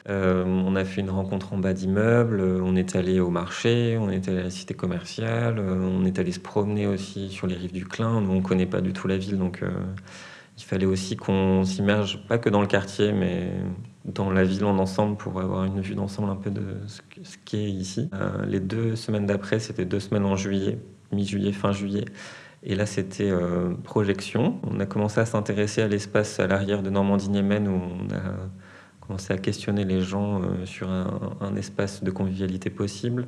Euh, 0.09 0.43
on 0.45 0.75
a 0.75 0.83
fait 0.83 1.01
une 1.01 1.09
rencontre 1.09 1.53
en 1.53 1.57
bas 1.57 1.73
d'immeuble, 1.73 2.41
on 2.41 2.75
est 2.75 2.95
allé 2.95 3.21
au 3.21 3.29
marché, 3.29 3.97
on 3.97 4.09
est 4.09 4.27
allé 4.27 4.39
à 4.39 4.43
la 4.43 4.49
cité 4.49 4.73
commerciale, 4.73 5.59
on 5.59 6.03
est 6.03 6.19
allé 6.19 6.33
se 6.33 6.41
promener 6.41 6.87
aussi 6.87 7.29
sur 7.29 7.47
les 7.47 7.55
rives 7.55 7.71
du 7.71 7.85
Clin. 7.85 8.19
Nous 8.21 8.31
on 8.31 8.41
connaît 8.41 8.65
pas 8.65 8.81
du 8.81 8.91
tout 8.91 9.07
la 9.07 9.17
ville 9.17 9.37
donc 9.37 9.63
euh, 9.63 9.69
il 10.57 10.63
fallait 10.63 10.85
aussi 10.85 11.15
qu'on 11.15 11.63
s'immerge 11.63 12.27
pas 12.27 12.37
que 12.37 12.49
dans 12.49 12.61
le 12.61 12.67
quartier 12.67 13.13
mais 13.13 13.49
dans 14.05 14.29
la 14.29 14.43
ville 14.43 14.65
en 14.65 14.77
ensemble 14.77 15.17
pour 15.17 15.39
avoir 15.39 15.63
une 15.65 15.79
vue 15.79 15.95
d'ensemble 15.95 16.29
un 16.29 16.35
peu 16.35 16.51
de 16.51 16.77
ce 16.87 17.37
qu'est 17.45 17.71
ici. 17.71 18.09
Euh, 18.13 18.45
les 18.45 18.59
deux 18.59 18.95
semaines 18.95 19.25
d'après, 19.25 19.59
c'était 19.59 19.85
deux 19.85 20.01
semaines 20.01 20.25
en 20.25 20.35
juillet, 20.35 20.79
mi-juillet, 21.11 21.53
fin 21.53 21.71
juillet. 21.71 22.05
Et 22.63 22.75
là, 22.75 22.85
c'était 22.85 23.29
euh, 23.29 23.73
projection. 23.83 24.59
On 24.63 24.79
a 24.79 24.85
commencé 24.85 25.19
à 25.19 25.25
s'intéresser 25.25 25.81
à 25.81 25.87
l'espace 25.87 26.39
à 26.39 26.47
l'arrière 26.47 26.81
de 26.81 26.89
Normandie-Niemen 26.89 27.67
où 27.67 27.71
on 27.71 28.13
a 28.13 28.21
commencé 29.05 29.33
à 29.33 29.37
questionner 29.37 29.83
les 29.83 30.01
gens 30.01 30.41
euh, 30.41 30.65
sur 30.65 30.89
un, 30.89 31.55
espace 31.55 32.03
de 32.03 32.11
convivialité 32.11 32.69
possible 32.69 33.27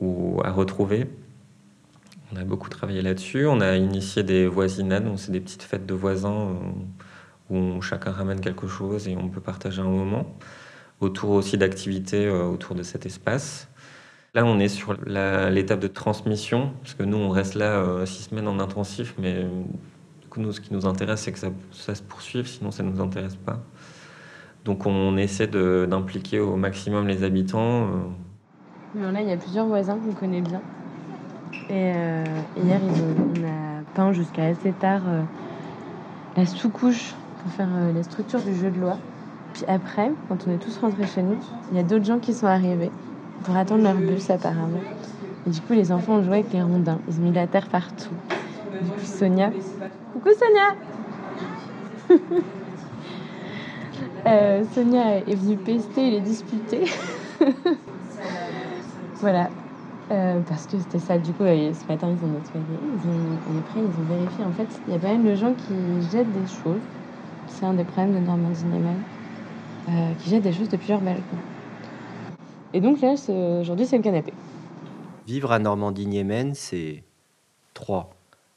ou 0.00 0.40
à 0.44 0.50
retrouver. 0.50 1.06
On 2.32 2.36
a 2.36 2.44
beaucoup 2.44 2.68
travaillé 2.68 3.00
là-dessus. 3.00 3.46
On 3.46 3.60
a 3.60 3.76
initié 3.76 4.22
des 4.24 4.46
voisinades, 4.46 5.04
donc 5.04 5.20
c'est 5.20 5.30
des 5.30 5.40
petites 5.40 5.62
fêtes 5.62 5.86
de 5.86 5.94
voisins 5.94 6.56
où 7.50 7.80
chacun 7.82 8.10
ramène 8.10 8.40
quelque 8.40 8.66
chose 8.66 9.06
et 9.06 9.16
on 9.16 9.28
peut 9.28 9.40
partager 9.40 9.80
un 9.80 9.84
moment, 9.84 10.36
autour 11.00 11.30
aussi 11.30 11.56
d'activités 11.56 12.26
euh, 12.26 12.44
autour 12.44 12.74
de 12.74 12.82
cet 12.82 13.06
espace. 13.06 13.68
Là, 14.34 14.44
on 14.44 14.58
est 14.58 14.68
sur 14.68 14.96
l'étape 15.06 15.78
de 15.78 15.86
transmission, 15.86 16.72
parce 16.82 16.94
que 16.94 17.04
nous, 17.04 17.16
on 17.16 17.30
reste 17.30 17.54
là 17.54 17.78
euh, 17.78 18.04
six 18.06 18.24
semaines 18.24 18.48
en 18.48 18.58
intensif, 18.58 19.14
mais 19.18 19.44
du 20.20 20.26
coup, 20.28 20.40
nous, 20.40 20.50
ce 20.50 20.60
qui 20.60 20.74
nous 20.74 20.86
intéresse, 20.86 21.20
c'est 21.20 21.32
que 21.32 21.38
ça, 21.38 21.50
ça, 21.70 21.94
se 21.94 22.02
poursuive, 22.02 22.48
sinon 22.48 22.72
ça 22.72 22.82
ne 22.82 22.90
nous 22.90 23.00
intéresse 23.00 23.36
pas. 23.36 23.62
Donc, 24.64 24.86
on 24.86 25.16
essaie 25.16 25.46
d'impliquer 25.46 26.40
au 26.40 26.56
maximum 26.56 27.06
les 27.06 27.22
habitants. 27.22 27.88
Euh. 28.96 29.12
là, 29.12 29.20
il 29.20 29.28
y 29.28 29.32
a 29.32 29.36
plusieurs 29.36 29.66
voisins 29.66 29.98
qu'on 29.98 30.12
connaît 30.12 30.40
bien. 30.40 30.60
Et 31.70 31.92
hier, 32.56 32.80
ils 32.82 33.42
on 33.42 33.44
a 33.44 33.82
peint 33.94 34.12
jusqu'à 34.12 34.46
assez 34.46 34.72
tard 34.72 35.02
la 36.36 36.46
sous-couche 36.46 37.14
pour 37.42 37.52
faire 37.52 37.68
euh, 37.74 37.92
les 37.92 38.02
structures 38.02 38.40
du 38.40 38.54
jeu 38.54 38.70
de 38.70 38.80
loi. 38.80 38.98
Puis 39.52 39.64
après, 39.68 40.10
quand 40.28 40.46
on 40.46 40.52
est 40.52 40.58
tous 40.58 40.76
rentrés 40.78 41.06
chez 41.06 41.22
nous, 41.22 41.36
il 41.70 41.76
y 41.76 41.80
a 41.80 41.82
d'autres 41.82 42.04
gens 42.04 42.18
qui 42.18 42.32
sont 42.32 42.46
arrivés 42.46 42.90
pour 43.44 43.56
attendre 43.56 43.84
leur 43.84 43.94
bus 43.94 44.30
apparemment. 44.30 44.80
Et 45.46 45.50
du 45.50 45.60
coup, 45.60 45.74
les 45.74 45.92
enfants 45.92 46.14
ont 46.14 46.24
joué 46.24 46.38
avec 46.38 46.52
les 46.52 46.62
rondins. 46.62 46.98
Ils 47.08 47.20
ont 47.20 47.22
mis 47.22 47.32
la 47.32 47.46
terre 47.46 47.68
partout. 47.68 48.14
Du 48.82 48.90
coup, 48.90 49.04
Sonia. 49.04 49.52
Coucou 50.12 50.30
Sonia 50.30 50.74
euh, 54.26 54.64
Sonia 54.74 55.18
est 55.18 55.34
venue 55.34 55.56
pester 55.56 56.08
et 56.08 56.10
les 56.10 56.20
disputer. 56.20 56.84
voilà. 59.16 59.50
Euh, 60.10 60.40
parce 60.48 60.66
que 60.66 60.78
c'était 60.78 60.98
ça. 60.98 61.18
Du 61.18 61.32
coup, 61.32 61.44
ce 61.44 61.86
matin, 61.88 62.08
ils 62.10 62.24
ont 62.24 62.30
nettoyé. 62.30 62.64
Ils 63.04 63.10
ont, 63.10 63.58
après, 63.58 63.80
ils 63.80 63.84
ont 63.84 64.16
vérifié. 64.16 64.44
En 64.44 64.52
fait, 64.52 64.68
il 64.86 64.92
y 64.92 64.96
a 64.96 64.98
pas 64.98 65.14
mal 65.14 65.24
de 65.24 65.34
gens 65.34 65.54
qui 65.54 66.10
jettent 66.10 66.32
des 66.32 66.46
choses 66.46 66.80
c'est 67.54 67.66
un 67.66 67.74
des 67.74 67.84
problèmes 67.84 68.14
de 68.14 68.26
Normandie 68.26 68.64
Niemen, 68.64 69.02
euh, 69.88 70.14
qui 70.14 70.30
jette 70.30 70.42
des 70.42 70.52
choses 70.52 70.68
de 70.68 70.76
plusieurs 70.76 71.00
balcons. 71.00 71.22
Et 72.72 72.80
donc 72.80 73.00
là, 73.00 73.14
aujourd'hui, 73.60 73.86
c'est 73.86 73.96
le 73.96 74.02
canapé. 74.02 74.32
Vivre 75.26 75.52
à 75.52 75.58
Normandie-Niemen, 75.58 76.54
c'est 76.54 77.04
3. 77.74 78.10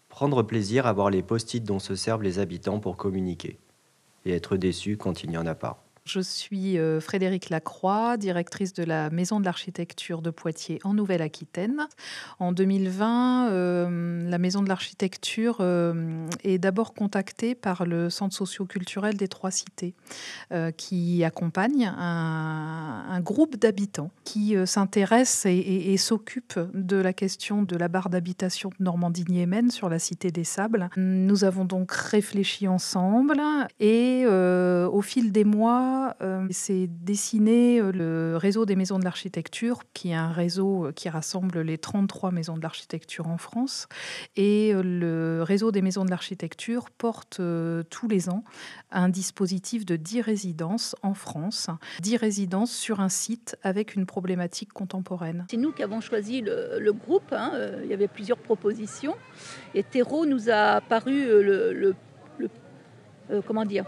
Prendre 0.10 0.41
plaisir 0.41 0.88
à 0.88 0.94
voir 0.94 1.12
les 1.12 1.22
post-it 1.22 1.63
dont 1.63 1.79
se 1.79 1.96
servent 1.96 2.24
les 2.24 2.39
habitants 2.39 2.79
pour 2.79 2.98
communiquer. 2.98 3.60
Et 4.28 4.32
être 4.32 4.58
déçu 4.58 4.98
quand 4.98 5.24
il 5.24 5.30
n'y 5.30 5.38
en 5.38 5.46
a 5.46 5.56
pas. 5.56 5.87
Je 6.08 6.22
suis 6.22 6.78
euh, 6.78 7.02
Frédéric 7.02 7.50
Lacroix, 7.50 8.16
directrice 8.16 8.72
de 8.72 8.86
la 8.86 9.10
Maison 9.10 9.42
de 9.42 9.46
l'Architecture 9.46 10.22
de 10.22 10.30
Poitiers 10.30 10.80
en 10.86 10.94
Nouvelle-Aquitaine. 10.94 11.86
En 12.40 12.54
2020, 12.54 13.50
euh, 13.50 14.30
la 14.30 14.38
Maison 14.38 14.62
de 14.62 14.70
l'Architecture 14.70 15.58
euh, 15.60 16.26
est 16.46 16.60
d'abord 16.60 16.94
contactée 16.94 17.56
par 17.56 17.86
le 17.86 18.10
Centre 18.10 18.34
socio-culturel 18.34 19.18
des 19.18 19.28
Trois 19.28 19.52
Cités, 19.52 19.96
qui 20.78 21.24
accompagne 21.24 21.92
un, 21.98 23.20
groupe 23.20 23.58
d'habitants 23.58 24.12
qui 24.24 24.56
s'intéresse 24.66 25.46
et, 25.46 25.58
et, 25.92 25.98
s'occupe 25.98 26.60
de 26.74 26.96
la 26.96 27.12
question 27.12 27.64
de 27.64 27.76
la 27.76 27.88
barre 27.88 28.10
d'habitation 28.10 28.70
de 28.70 28.84
Normandie-Niémen 28.84 29.72
sur 29.72 29.90
la 29.90 30.00
Cité 30.00 30.32
des 30.32 30.44
Sables. 30.44 30.90
Nous 30.96 31.44
avons 31.44 31.66
donc 31.66 31.92
réfléchi 31.92 32.68
ensemble 32.68 33.42
et 33.80 34.26
au 34.28 35.02
fil 35.02 35.32
des 35.32 35.44
mois, 35.44 35.97
euh, 36.22 36.48
c'est 36.51 36.88
dessiné 36.88 37.80
euh, 37.80 37.92
le 37.92 38.38
réseau 38.38 38.66
des 38.66 38.75
maisons 38.75 39.00
de 39.00 39.04
l'architecture, 39.04 39.82
qui 39.94 40.10
est 40.12 40.16
un 40.16 40.32
réseau 40.32 40.88
euh, 40.88 40.92
qui 40.92 41.10
rassemble 41.10 41.62
les 41.62 41.77
33 41.77 42.32
maisons 42.32 42.58
de 42.58 42.62
l'architecture 42.62 43.27
en 43.27 43.38
France. 43.38 43.88
Et 44.36 44.74
le 44.74 45.42
réseau 45.44 45.72
des 45.72 45.82
maisons 45.82 46.06
de 46.06 46.10
l'architecture 46.10 46.89
porte 46.89 47.42
tous 47.89 48.08
les 48.08 48.30
ans 48.30 48.44
un 48.92 49.10
dispositif 49.10 49.86
de 49.86 49.96
10 49.96 50.22
résidences 50.22 50.96
en 51.04 51.13
France, 51.13 51.70
10 52.01 52.18
résidences 52.18 52.72
sur 52.72 53.00
un 53.00 53.10
site 53.10 53.58
avec 53.63 53.96
une 53.96 54.06
problématique 54.06 54.72
contemporaine. 54.74 55.46
C'est 55.50 55.58
nous 55.58 55.72
qui 55.72 55.84
avons 55.84 56.01
choisi 56.01 56.42
le, 56.42 56.92
groupe, 56.92 57.32
hein, 57.32 57.51
il 57.84 57.89
y 57.89 57.94
avait 57.94 58.08
plusieurs 58.08 58.38
propositions, 58.38 59.16
et 59.74 59.84
Terreau 59.84 60.25
nous 60.25 60.50
a 60.50 60.82
paru 60.82 61.44
le 61.44 61.96
comment 63.46 63.66
dire, 63.66 63.86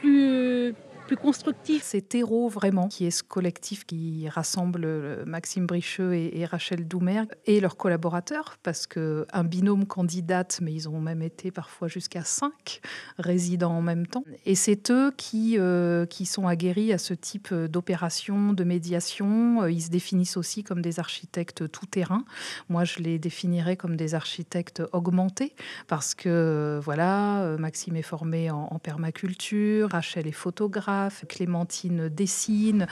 plus 0.00 0.74
plus 1.12 1.22
constructif. 1.22 1.82
C'est 1.84 2.08
Terreau 2.08 2.48
vraiment, 2.48 2.88
qui 2.88 3.04
est 3.04 3.10
ce 3.10 3.22
collectif 3.22 3.84
qui 3.84 4.30
rassemble 4.30 4.82
euh, 4.86 5.24
Maxime 5.26 5.66
Bricheux 5.66 6.14
et, 6.14 6.46
Rachel 6.46 6.88
Doumer 6.88 7.24
et 7.44 7.60
leurs 7.60 7.76
collaborateurs, 7.76 8.56
parce 8.62 8.86
que 8.86 9.26
un 9.30 9.44
binôme 9.44 9.84
candidate, 9.84 10.60
mais 10.62 10.72
ils 10.72 10.88
ont 10.88 11.02
même 11.02 11.20
été 11.20 11.50
parfois 11.50 11.86
jusqu'à 11.86 12.24
cinq 12.24 12.80
résidents 13.18 13.76
en 13.76 13.82
même 13.82 14.06
temps. 14.06 14.24
Et 14.46 14.54
c'est 14.54 14.90
eux 14.90 15.12
qui, 15.14 15.58
euh, 15.58 16.06
qui 16.06 16.24
sont 16.24 16.46
aguerris 16.46 16.94
à 16.94 16.98
ce 16.98 17.12
type 17.12 17.52
d'opération, 17.52 18.54
de 18.54 18.64
médiation. 18.64 19.66
Ils 19.66 19.82
se 19.82 19.90
définissent 19.90 20.38
aussi 20.38 20.64
comme 20.64 20.80
des 20.80 20.98
architectes 20.98 21.70
tout-terrain. 21.70 22.24
Moi, 22.70 22.84
je 22.84 23.00
les 23.00 23.18
définirais 23.18 23.76
comme 23.76 23.96
des 23.96 24.14
architectes 24.14 24.82
augmentés, 24.92 25.54
parce 25.88 26.14
que 26.14 26.80
voilà, 26.82 27.56
Maxime 27.58 27.96
est 27.96 28.02
formé 28.02 28.50
en 28.50 28.78
permaculture, 28.78 29.90
Rachel 29.90 30.26
est 30.26 30.32
photographe, 30.32 31.01
Clémentine 31.28 32.08
dessine. 32.08 32.86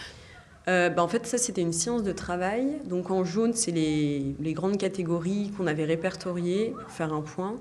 Euh, 0.69 0.91
bah, 0.91 1.03
en 1.03 1.09
fait, 1.09 1.27
ça, 1.27 1.39
c'était 1.39 1.63
une 1.63 1.73
science 1.73 2.03
de 2.03 2.13
travail. 2.13 2.81
Donc, 2.85 3.11
en 3.11 3.25
jaune, 3.25 3.55
c'est 3.55 3.71
les, 3.71 4.37
les, 4.41 4.53
grandes 4.53 4.77
catégories 4.77 5.53
qu'on 5.57 5.67
avait 5.67 5.85
répertoriées 5.85 6.75
pour 6.81 6.91
faire 6.91 7.13
un 7.13 7.23
point. 7.23 7.57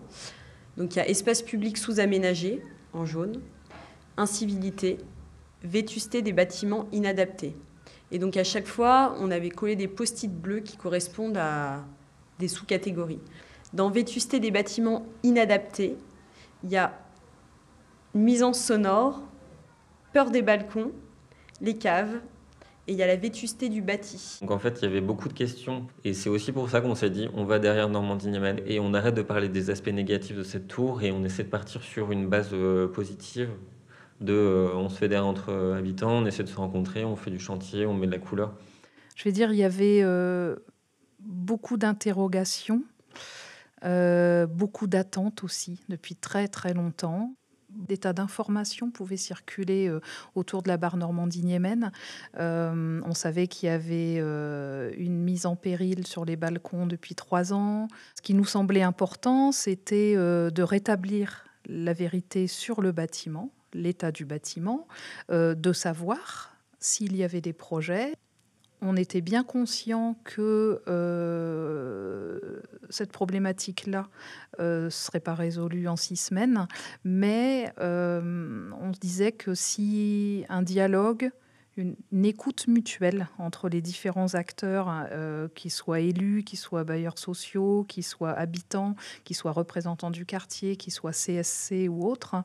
Donc, 0.78 0.96
il 0.96 1.00
y 1.00 1.02
a 1.02 1.08
espace 1.08 1.42
public 1.42 1.78
sous-aménagé, 1.78 2.62
en 2.94 3.06
jaune, 3.06 3.42
incivilité, 4.18 4.98
vétusté 5.64 6.22
des 6.22 6.34
bâtiments 6.34 6.88
inadaptés. 6.92 7.56
Et 8.12 8.20
donc, 8.20 8.38
à 8.38 8.44
chaque 8.44 8.68
fois, 8.68 9.16
on 9.20 9.32
avait 9.32 9.50
collé 9.50 9.76
des 9.76 9.88
post-it 9.88 10.32
bleus 10.32 10.62
qui 10.62 10.78
correspondent 10.78 11.38
à 11.38 11.84
des 12.40 12.48
sous-catégories. 12.48 13.20
Dans 13.74 13.90
vétusté 13.92 14.40
des 14.40 14.52
bâtiments 14.52 15.06
inadaptés, 15.24 15.96
il 16.64 16.72
y 16.72 16.78
a 16.78 16.98
nuisance 18.16 18.60
sonore, 18.60 19.22
peur 20.14 20.32
des 20.32 20.42
balcons, 20.42 20.92
les 21.62 21.78
caves, 21.78 22.22
et 22.88 22.94
il 22.94 22.98
y 22.98 23.04
a 23.04 23.08
la 23.08 23.18
vétusté 23.18 23.70
du 23.70 23.84
bâti. 23.84 24.40
Donc 24.42 24.50
en 24.50 24.58
fait, 24.58 24.80
il 24.82 24.86
y 24.86 24.88
avait 24.88 25.02
beaucoup 25.02 25.28
de 25.28 25.34
questions, 25.34 25.86
et 26.04 26.16
c'est 26.16 26.30
aussi 26.30 26.52
pour 26.52 26.70
ça 26.70 26.82
qu'on 26.82 26.96
s'est 26.96 27.12
dit, 27.12 27.30
on 27.36 27.46
va 27.46 27.60
derrière 27.60 27.88
Normandie-Niemen, 27.88 28.62
et 28.66 28.80
on 28.80 28.94
arrête 28.96 29.14
de 29.14 29.22
parler 29.22 29.48
des 29.48 29.70
aspects 29.70 29.90
négatifs 29.90 30.36
de 30.36 30.44
cette 30.44 30.68
tour, 30.68 31.04
et 31.04 31.12
on 31.12 31.24
essaie 31.24 31.44
de 31.44 31.50
partir 31.50 31.84
sur 31.84 32.12
une 32.12 32.28
base 32.28 32.50
euh, 32.54 32.88
positive, 32.88 33.50
de 34.22 34.34
euh, 34.34 34.74
on 34.74 34.90
se 34.90 34.98
fédère 34.98 35.26
entre 35.26 35.50
euh, 35.50 35.78
habitants, 35.78 36.14
on 36.14 36.26
essaie 36.26 36.44
de 36.44 36.50
se 36.50 36.56
rencontrer, 36.56 37.06
on 37.06 37.16
fait 37.16 37.32
du 37.32 37.40
chantier, 37.40 37.86
on 37.86 37.94
met 37.94 38.08
de 38.08 38.12
la 38.12 38.18
couleur. 38.18 38.56
Je 39.16 39.24
vais 39.24 39.32
dire, 39.32 39.52
il 39.52 39.58
y 39.58 39.64
avait 39.64 40.04
beaucoup 41.20 41.76
d'interrogations, 41.76 42.82
beaucoup 43.84 44.88
d'attentes 44.88 45.44
aussi, 45.44 45.84
depuis 45.90 46.16
très 46.16 46.48
très 46.48 46.74
longtemps 46.74 47.36
des 47.72 47.98
tas 47.98 48.14
d'informations 48.14 48.92
pouvaient 48.92 49.18
circuler 49.18 49.88
euh, 49.88 50.00
autour 50.36 50.64
de 50.64 50.68
la 50.68 50.78
barre 50.78 50.98
Normandie-Niemen. 50.98 51.92
Euh, 52.40 53.02
on 53.06 53.14
savait 53.14 53.48
qu'il 53.48 53.68
y 53.68 53.72
avait 53.72 54.18
euh, 54.20 54.92
une 54.98 55.22
mise 55.22 55.46
en 55.46 55.56
péril 55.56 56.06
sur 56.06 56.26
les 56.26 56.36
balcons 56.36 56.86
depuis 56.86 57.16
trois 57.16 57.54
ans. 57.54 57.88
Ce 58.16 58.22
qui 58.22 58.34
nous 58.34 58.46
semblait 58.46 58.82
important, 58.82 59.52
c'était 59.52 60.16
de 60.16 60.62
rétablir 60.62 61.46
la 61.66 61.94
vérité 61.94 62.48
sur 62.48 62.82
le 62.82 62.92
bâtiment, 62.92 63.52
l'état 63.74 64.12
du 64.12 64.26
bâtiment, 64.26 64.88
de 65.30 65.74
savoir 65.74 66.56
s'il 66.80 67.16
y 67.16 67.24
avait 67.24 67.42
des 67.42 67.54
projets 67.54 68.14
on 68.82 68.96
était 68.96 69.22
bien 69.22 69.44
conscient 69.44 70.16
que 70.24 70.82
euh, 70.88 72.40
cette 72.90 73.12
problématique-là 73.12 74.08
ne 74.58 74.64
euh, 74.64 74.90
serait 74.90 75.20
pas 75.20 75.36
résolue 75.36 75.88
en 75.88 75.96
six 75.96 76.16
semaines, 76.16 76.68
mais 77.04 77.72
euh, 77.80 78.70
on 78.80 78.94
se 78.94 79.00
disait 79.00 79.32
que 79.32 79.54
si 79.54 80.46
un 80.50 80.62
dialogue 80.62 81.32
une, 81.80 82.26
écoute 82.26 82.68
mutuelle 82.68 83.28
entre 83.38 83.70
les 83.70 83.82
différents 83.82 84.36
acteurs, 84.36 85.08
euh, 85.12 85.48
qui 85.56 85.70
soient 85.70 86.02
élus, 86.02 86.44
qui 86.44 86.58
soient 86.58 86.84
bailleurs 86.84 87.18
sociaux, 87.18 87.86
qui 87.88 88.04
soient 88.04 88.34
habitants, 88.34 88.96
qui 89.24 89.34
soient 89.34 89.52
représentants 89.52 90.12
du 90.12 90.26
quartier, 90.26 90.76
qui 90.76 90.92
soient 90.92 91.14
CSC 91.14 91.88
ou 91.90 92.06
autres. 92.06 92.36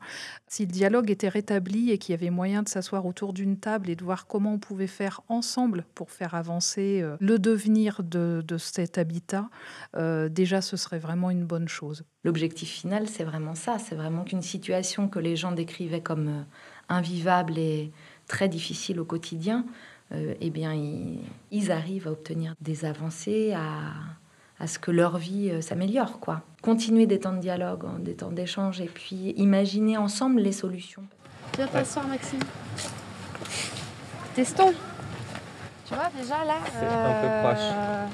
Si 0.47 0.65
le 0.65 0.71
dialogue 0.71 1.11
était 1.11 1.29
rétabli 1.29 1.91
et 1.91 1.97
qu'il 1.97 2.13
y 2.13 2.17
avait 2.17 2.29
moyen 2.29 2.63
de 2.63 2.69
s'asseoir 2.69 3.05
autour 3.05 3.33
d'une 3.33 3.57
table 3.57 3.89
et 3.89 3.95
de 3.95 4.03
voir 4.03 4.25
comment 4.25 4.53
on 4.53 4.59
pouvait 4.59 4.87
faire 4.87 5.21
ensemble 5.27 5.85
pour 5.93 6.11
faire 6.11 6.33
avancer 6.33 7.01
euh, 7.01 7.17
le 7.19 7.37
devenir 7.37 8.01
de, 8.03 8.43
cet 8.57 8.97
habitat, 8.97 9.49
euh, 9.95 10.29
déjà 10.29 10.61
ce 10.61 10.77
serait 10.77 10.99
vraiment 10.99 11.29
une 11.29 11.45
bonne 11.45 11.67
chose. 11.67 12.05
L'objectif 12.23 12.69
final, 12.69 13.07
c'est 13.07 13.25
vraiment 13.25 13.53
ça, 13.53 13.77
c'est 13.79 13.95
vraiment 13.95 14.23
qu'une 14.23 14.41
situation 14.41 15.09
que 15.09 15.19
les 15.19 15.35
gens 15.35 15.51
décrivaient 15.51 16.01
comme 16.01 16.45
invivable 16.89 17.57
et 17.57 17.91
très 18.27 18.49
difficile 18.49 18.99
au 18.99 19.05
quotidien, 19.05 19.65
euh, 20.13 20.33
eh 20.39 20.49
bien, 20.49 20.73
ils, 21.51 21.71
arrivent 21.71 22.07
à 22.07 22.11
obtenir 22.11 22.53
des 22.61 22.85
avancées, 22.85 23.53
à, 23.53 23.93
à 24.59 24.67
ce 24.67 24.77
que 24.77 24.91
leur 24.91 25.17
vie 25.17 25.49
euh, 25.49 25.61
s'améliore. 25.61 26.19
quoi. 26.19 26.41
Continuer 26.61 27.07
des 27.07 27.19
temps 27.19 27.33
de 27.33 27.39
dialogue, 27.39 27.85
des 27.99 28.15
temps 28.15 28.31
d'échange, 28.31 28.81
et 28.81 28.89
puis 28.91 29.33
imaginer 29.37 29.97
ensemble 29.97 30.41
les 30.41 30.51
solutions. 30.51 31.03
Vas 31.57 31.67
t'asseoir, 31.67 32.07
Maxime 32.07 32.39
Testons. 34.35 34.73
Tu 35.87 35.93
vois, 35.93 36.09
déjà 36.19 36.43
là... 36.45 36.57
C'est 36.71 36.85
un 36.85 37.21
peu 37.21 37.47
proche. 37.47 38.11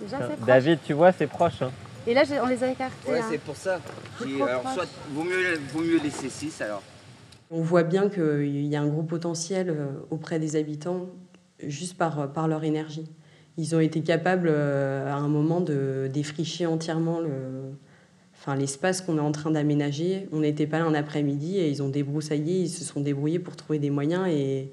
Déjà, 0.00 0.18
proche. 0.18 0.46
David, 0.46 0.78
tu 0.84 0.92
vois, 0.92 1.12
c'est 1.12 1.26
proche. 1.26 1.62
Hein. 1.62 1.70
Et 2.06 2.14
là, 2.14 2.22
on 2.42 2.46
les 2.46 2.62
a 2.62 2.68
écartés. 2.68 3.10
Ouais, 3.10 3.20
c'est 3.30 3.38
pour 3.38 3.56
ça. 3.56 3.78
Alors, 4.20 4.62
soit, 4.72 4.86
vaut 5.10 5.24
mieux, 5.24 5.60
vaut 5.72 5.80
mieux 5.80 5.98
laisser 5.98 6.28
6 6.28 6.60
alors. 6.62 6.82
On 7.56 7.62
voit 7.62 7.84
bien 7.84 8.08
qu'il 8.08 8.66
y 8.66 8.74
a 8.74 8.82
un 8.82 8.88
gros 8.88 9.04
potentiel 9.04 9.70
euh, 9.70 9.86
auprès 10.10 10.40
des 10.40 10.56
habitants 10.56 11.06
juste 11.64 11.96
par, 11.96 12.32
par 12.32 12.48
leur 12.48 12.64
énergie. 12.64 13.06
Ils 13.56 13.76
ont 13.76 13.80
été 13.80 14.00
capables 14.00 14.48
euh, 14.50 15.06
à 15.06 15.14
un 15.14 15.28
moment 15.28 15.60
de 15.60 16.10
défricher 16.12 16.66
entièrement 16.66 17.20
le, 17.20 17.30
enfin, 18.36 18.56
l'espace 18.56 19.02
qu'on 19.02 19.18
est 19.18 19.20
en 19.20 19.30
train 19.30 19.52
d'aménager. 19.52 20.28
On 20.32 20.40
n'était 20.40 20.66
pas 20.66 20.80
là 20.80 20.86
un 20.86 20.94
après-midi 20.94 21.58
et 21.58 21.68
ils 21.68 21.80
ont 21.80 21.88
débroussaillé, 21.88 22.62
ils 22.62 22.68
se 22.68 22.82
sont 22.82 23.00
débrouillés 23.00 23.38
pour 23.38 23.54
trouver 23.54 23.78
des 23.78 23.90
moyens 23.90 24.26
et, 24.28 24.72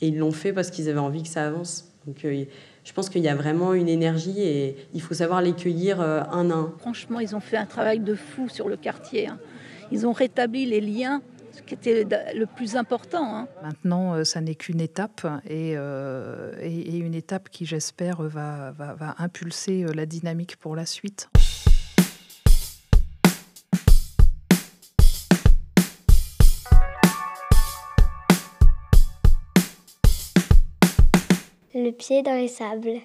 ils 0.00 0.18
l'ont 0.18 0.32
fait 0.32 0.52
parce 0.52 0.70
qu'ils 0.70 0.88
avaient 0.88 0.98
envie 0.98 1.22
que 1.22 1.28
ça 1.28 1.46
avance. 1.46 1.92
Donc 2.06 2.24
euh, 2.24 2.44
je 2.84 2.92
pense 2.94 3.10
qu'il 3.10 3.22
y 3.22 3.28
a 3.28 3.34
vraiment 3.34 3.74
une 3.74 3.88
énergie 3.88 4.40
et 4.40 4.76
il 4.94 5.02
faut 5.02 5.14
savoir 5.14 5.42
les 5.42 5.52
cueillir 5.52 6.00
un 6.00 6.50
à 6.50 6.54
un. 6.54 6.72
Franchement, 6.78 7.20
ils 7.20 7.36
ont 7.36 7.40
fait 7.40 7.56
un 7.58 7.66
travail 7.66 8.00
de 8.00 8.14
fou 8.14 8.48
sur 8.48 8.68
le 8.68 8.76
quartier. 8.76 9.28
Hein. 9.28 9.38
Ils 9.92 10.06
ont 10.06 10.12
rétabli 10.12 10.66
les 10.66 10.80
liens 10.80 11.22
ce 11.56 11.62
qui 11.62 11.74
était 11.74 12.04
le 12.34 12.46
plus 12.46 12.76
important. 12.76 13.36
Hein. 13.36 13.48
Maintenant, 13.62 14.14
euh, 14.14 14.24
ça 14.24 14.40
n'est 14.40 14.54
qu'une 14.54 14.80
étape 14.80 15.26
euh, 15.50 16.52
et, 16.60 16.70
et, 16.70 16.98
une 16.98 17.14
étape 17.14 17.48
qui, 17.48 17.64
j'espère, 17.64 18.22
va, 18.22 18.72
va, 18.72 18.94
va 18.94 19.14
impulser 19.18 19.84
euh, 19.84 19.92
la 19.94 20.06
dynamique 20.06 20.56
pour 20.56 20.76
la 20.76 20.84
suite. 20.84 21.28
Le 31.74 31.90
pied 31.90 32.22
dans 32.22 32.34
les 32.34 32.48
sables. 32.48 33.00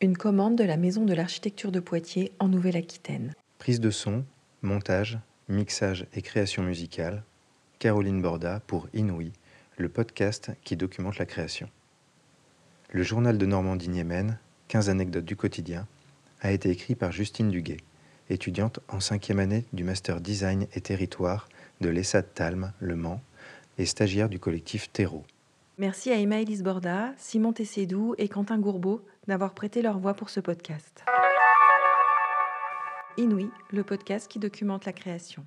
Une 0.00 0.16
commande 0.16 0.56
de 0.56 0.64
la 0.64 0.76
Maison 0.76 1.04
de 1.04 1.14
l'Architecture 1.14 1.72
de 1.72 1.80
Poitiers 1.80 2.32
en 2.40 2.48
Nouvelle-Aquitaine. 2.48 3.32
Prise 3.58 3.80
de 3.80 3.90
son, 3.90 4.24
montage, 4.60 5.18
mixage 5.48 6.06
et 6.12 6.22
création 6.22 6.62
musicale, 6.64 7.22
Caroline 7.82 8.22
Borda 8.22 8.60
pour 8.68 8.86
Inouï, 8.94 9.32
le 9.76 9.88
podcast 9.88 10.52
qui 10.62 10.76
documente 10.76 11.18
la 11.18 11.26
création. 11.26 11.68
Le 12.92 13.02
journal 13.02 13.38
de 13.38 13.44
Normandie-Niemen, 13.44 14.38
15 14.68 14.88
anecdotes 14.88 15.24
du 15.24 15.34
quotidien, 15.34 15.88
a 16.42 16.52
été 16.52 16.70
écrit 16.70 16.94
par 16.94 17.10
Justine 17.10 17.50
Duguet, 17.50 17.78
étudiante 18.30 18.78
en 18.86 19.00
cinquième 19.00 19.40
année 19.40 19.64
du 19.72 19.82
Master 19.82 20.20
Design 20.20 20.68
et 20.76 20.80
Territoire 20.80 21.48
de 21.80 21.88
l'ESSAD 21.88 22.32
Talm, 22.34 22.72
Le 22.78 22.94
Mans, 22.94 23.20
et 23.78 23.84
stagiaire 23.84 24.28
du 24.28 24.38
collectif 24.38 24.92
Terreau. 24.92 25.24
Merci 25.76 26.12
à 26.12 26.20
Emma 26.20 26.40
Elise 26.40 26.62
Borda, 26.62 27.12
Simon 27.18 27.52
Tessédou 27.52 28.14
et 28.16 28.28
Quentin 28.28 28.60
Gourbeau 28.60 29.04
d'avoir 29.26 29.54
prêté 29.54 29.82
leur 29.82 29.98
voix 29.98 30.14
pour 30.14 30.30
ce 30.30 30.38
podcast. 30.38 31.02
Inouï, 33.16 33.50
le 33.72 33.82
podcast 33.82 34.30
qui 34.30 34.38
documente 34.38 34.84
la 34.84 34.92
création. 34.92 35.44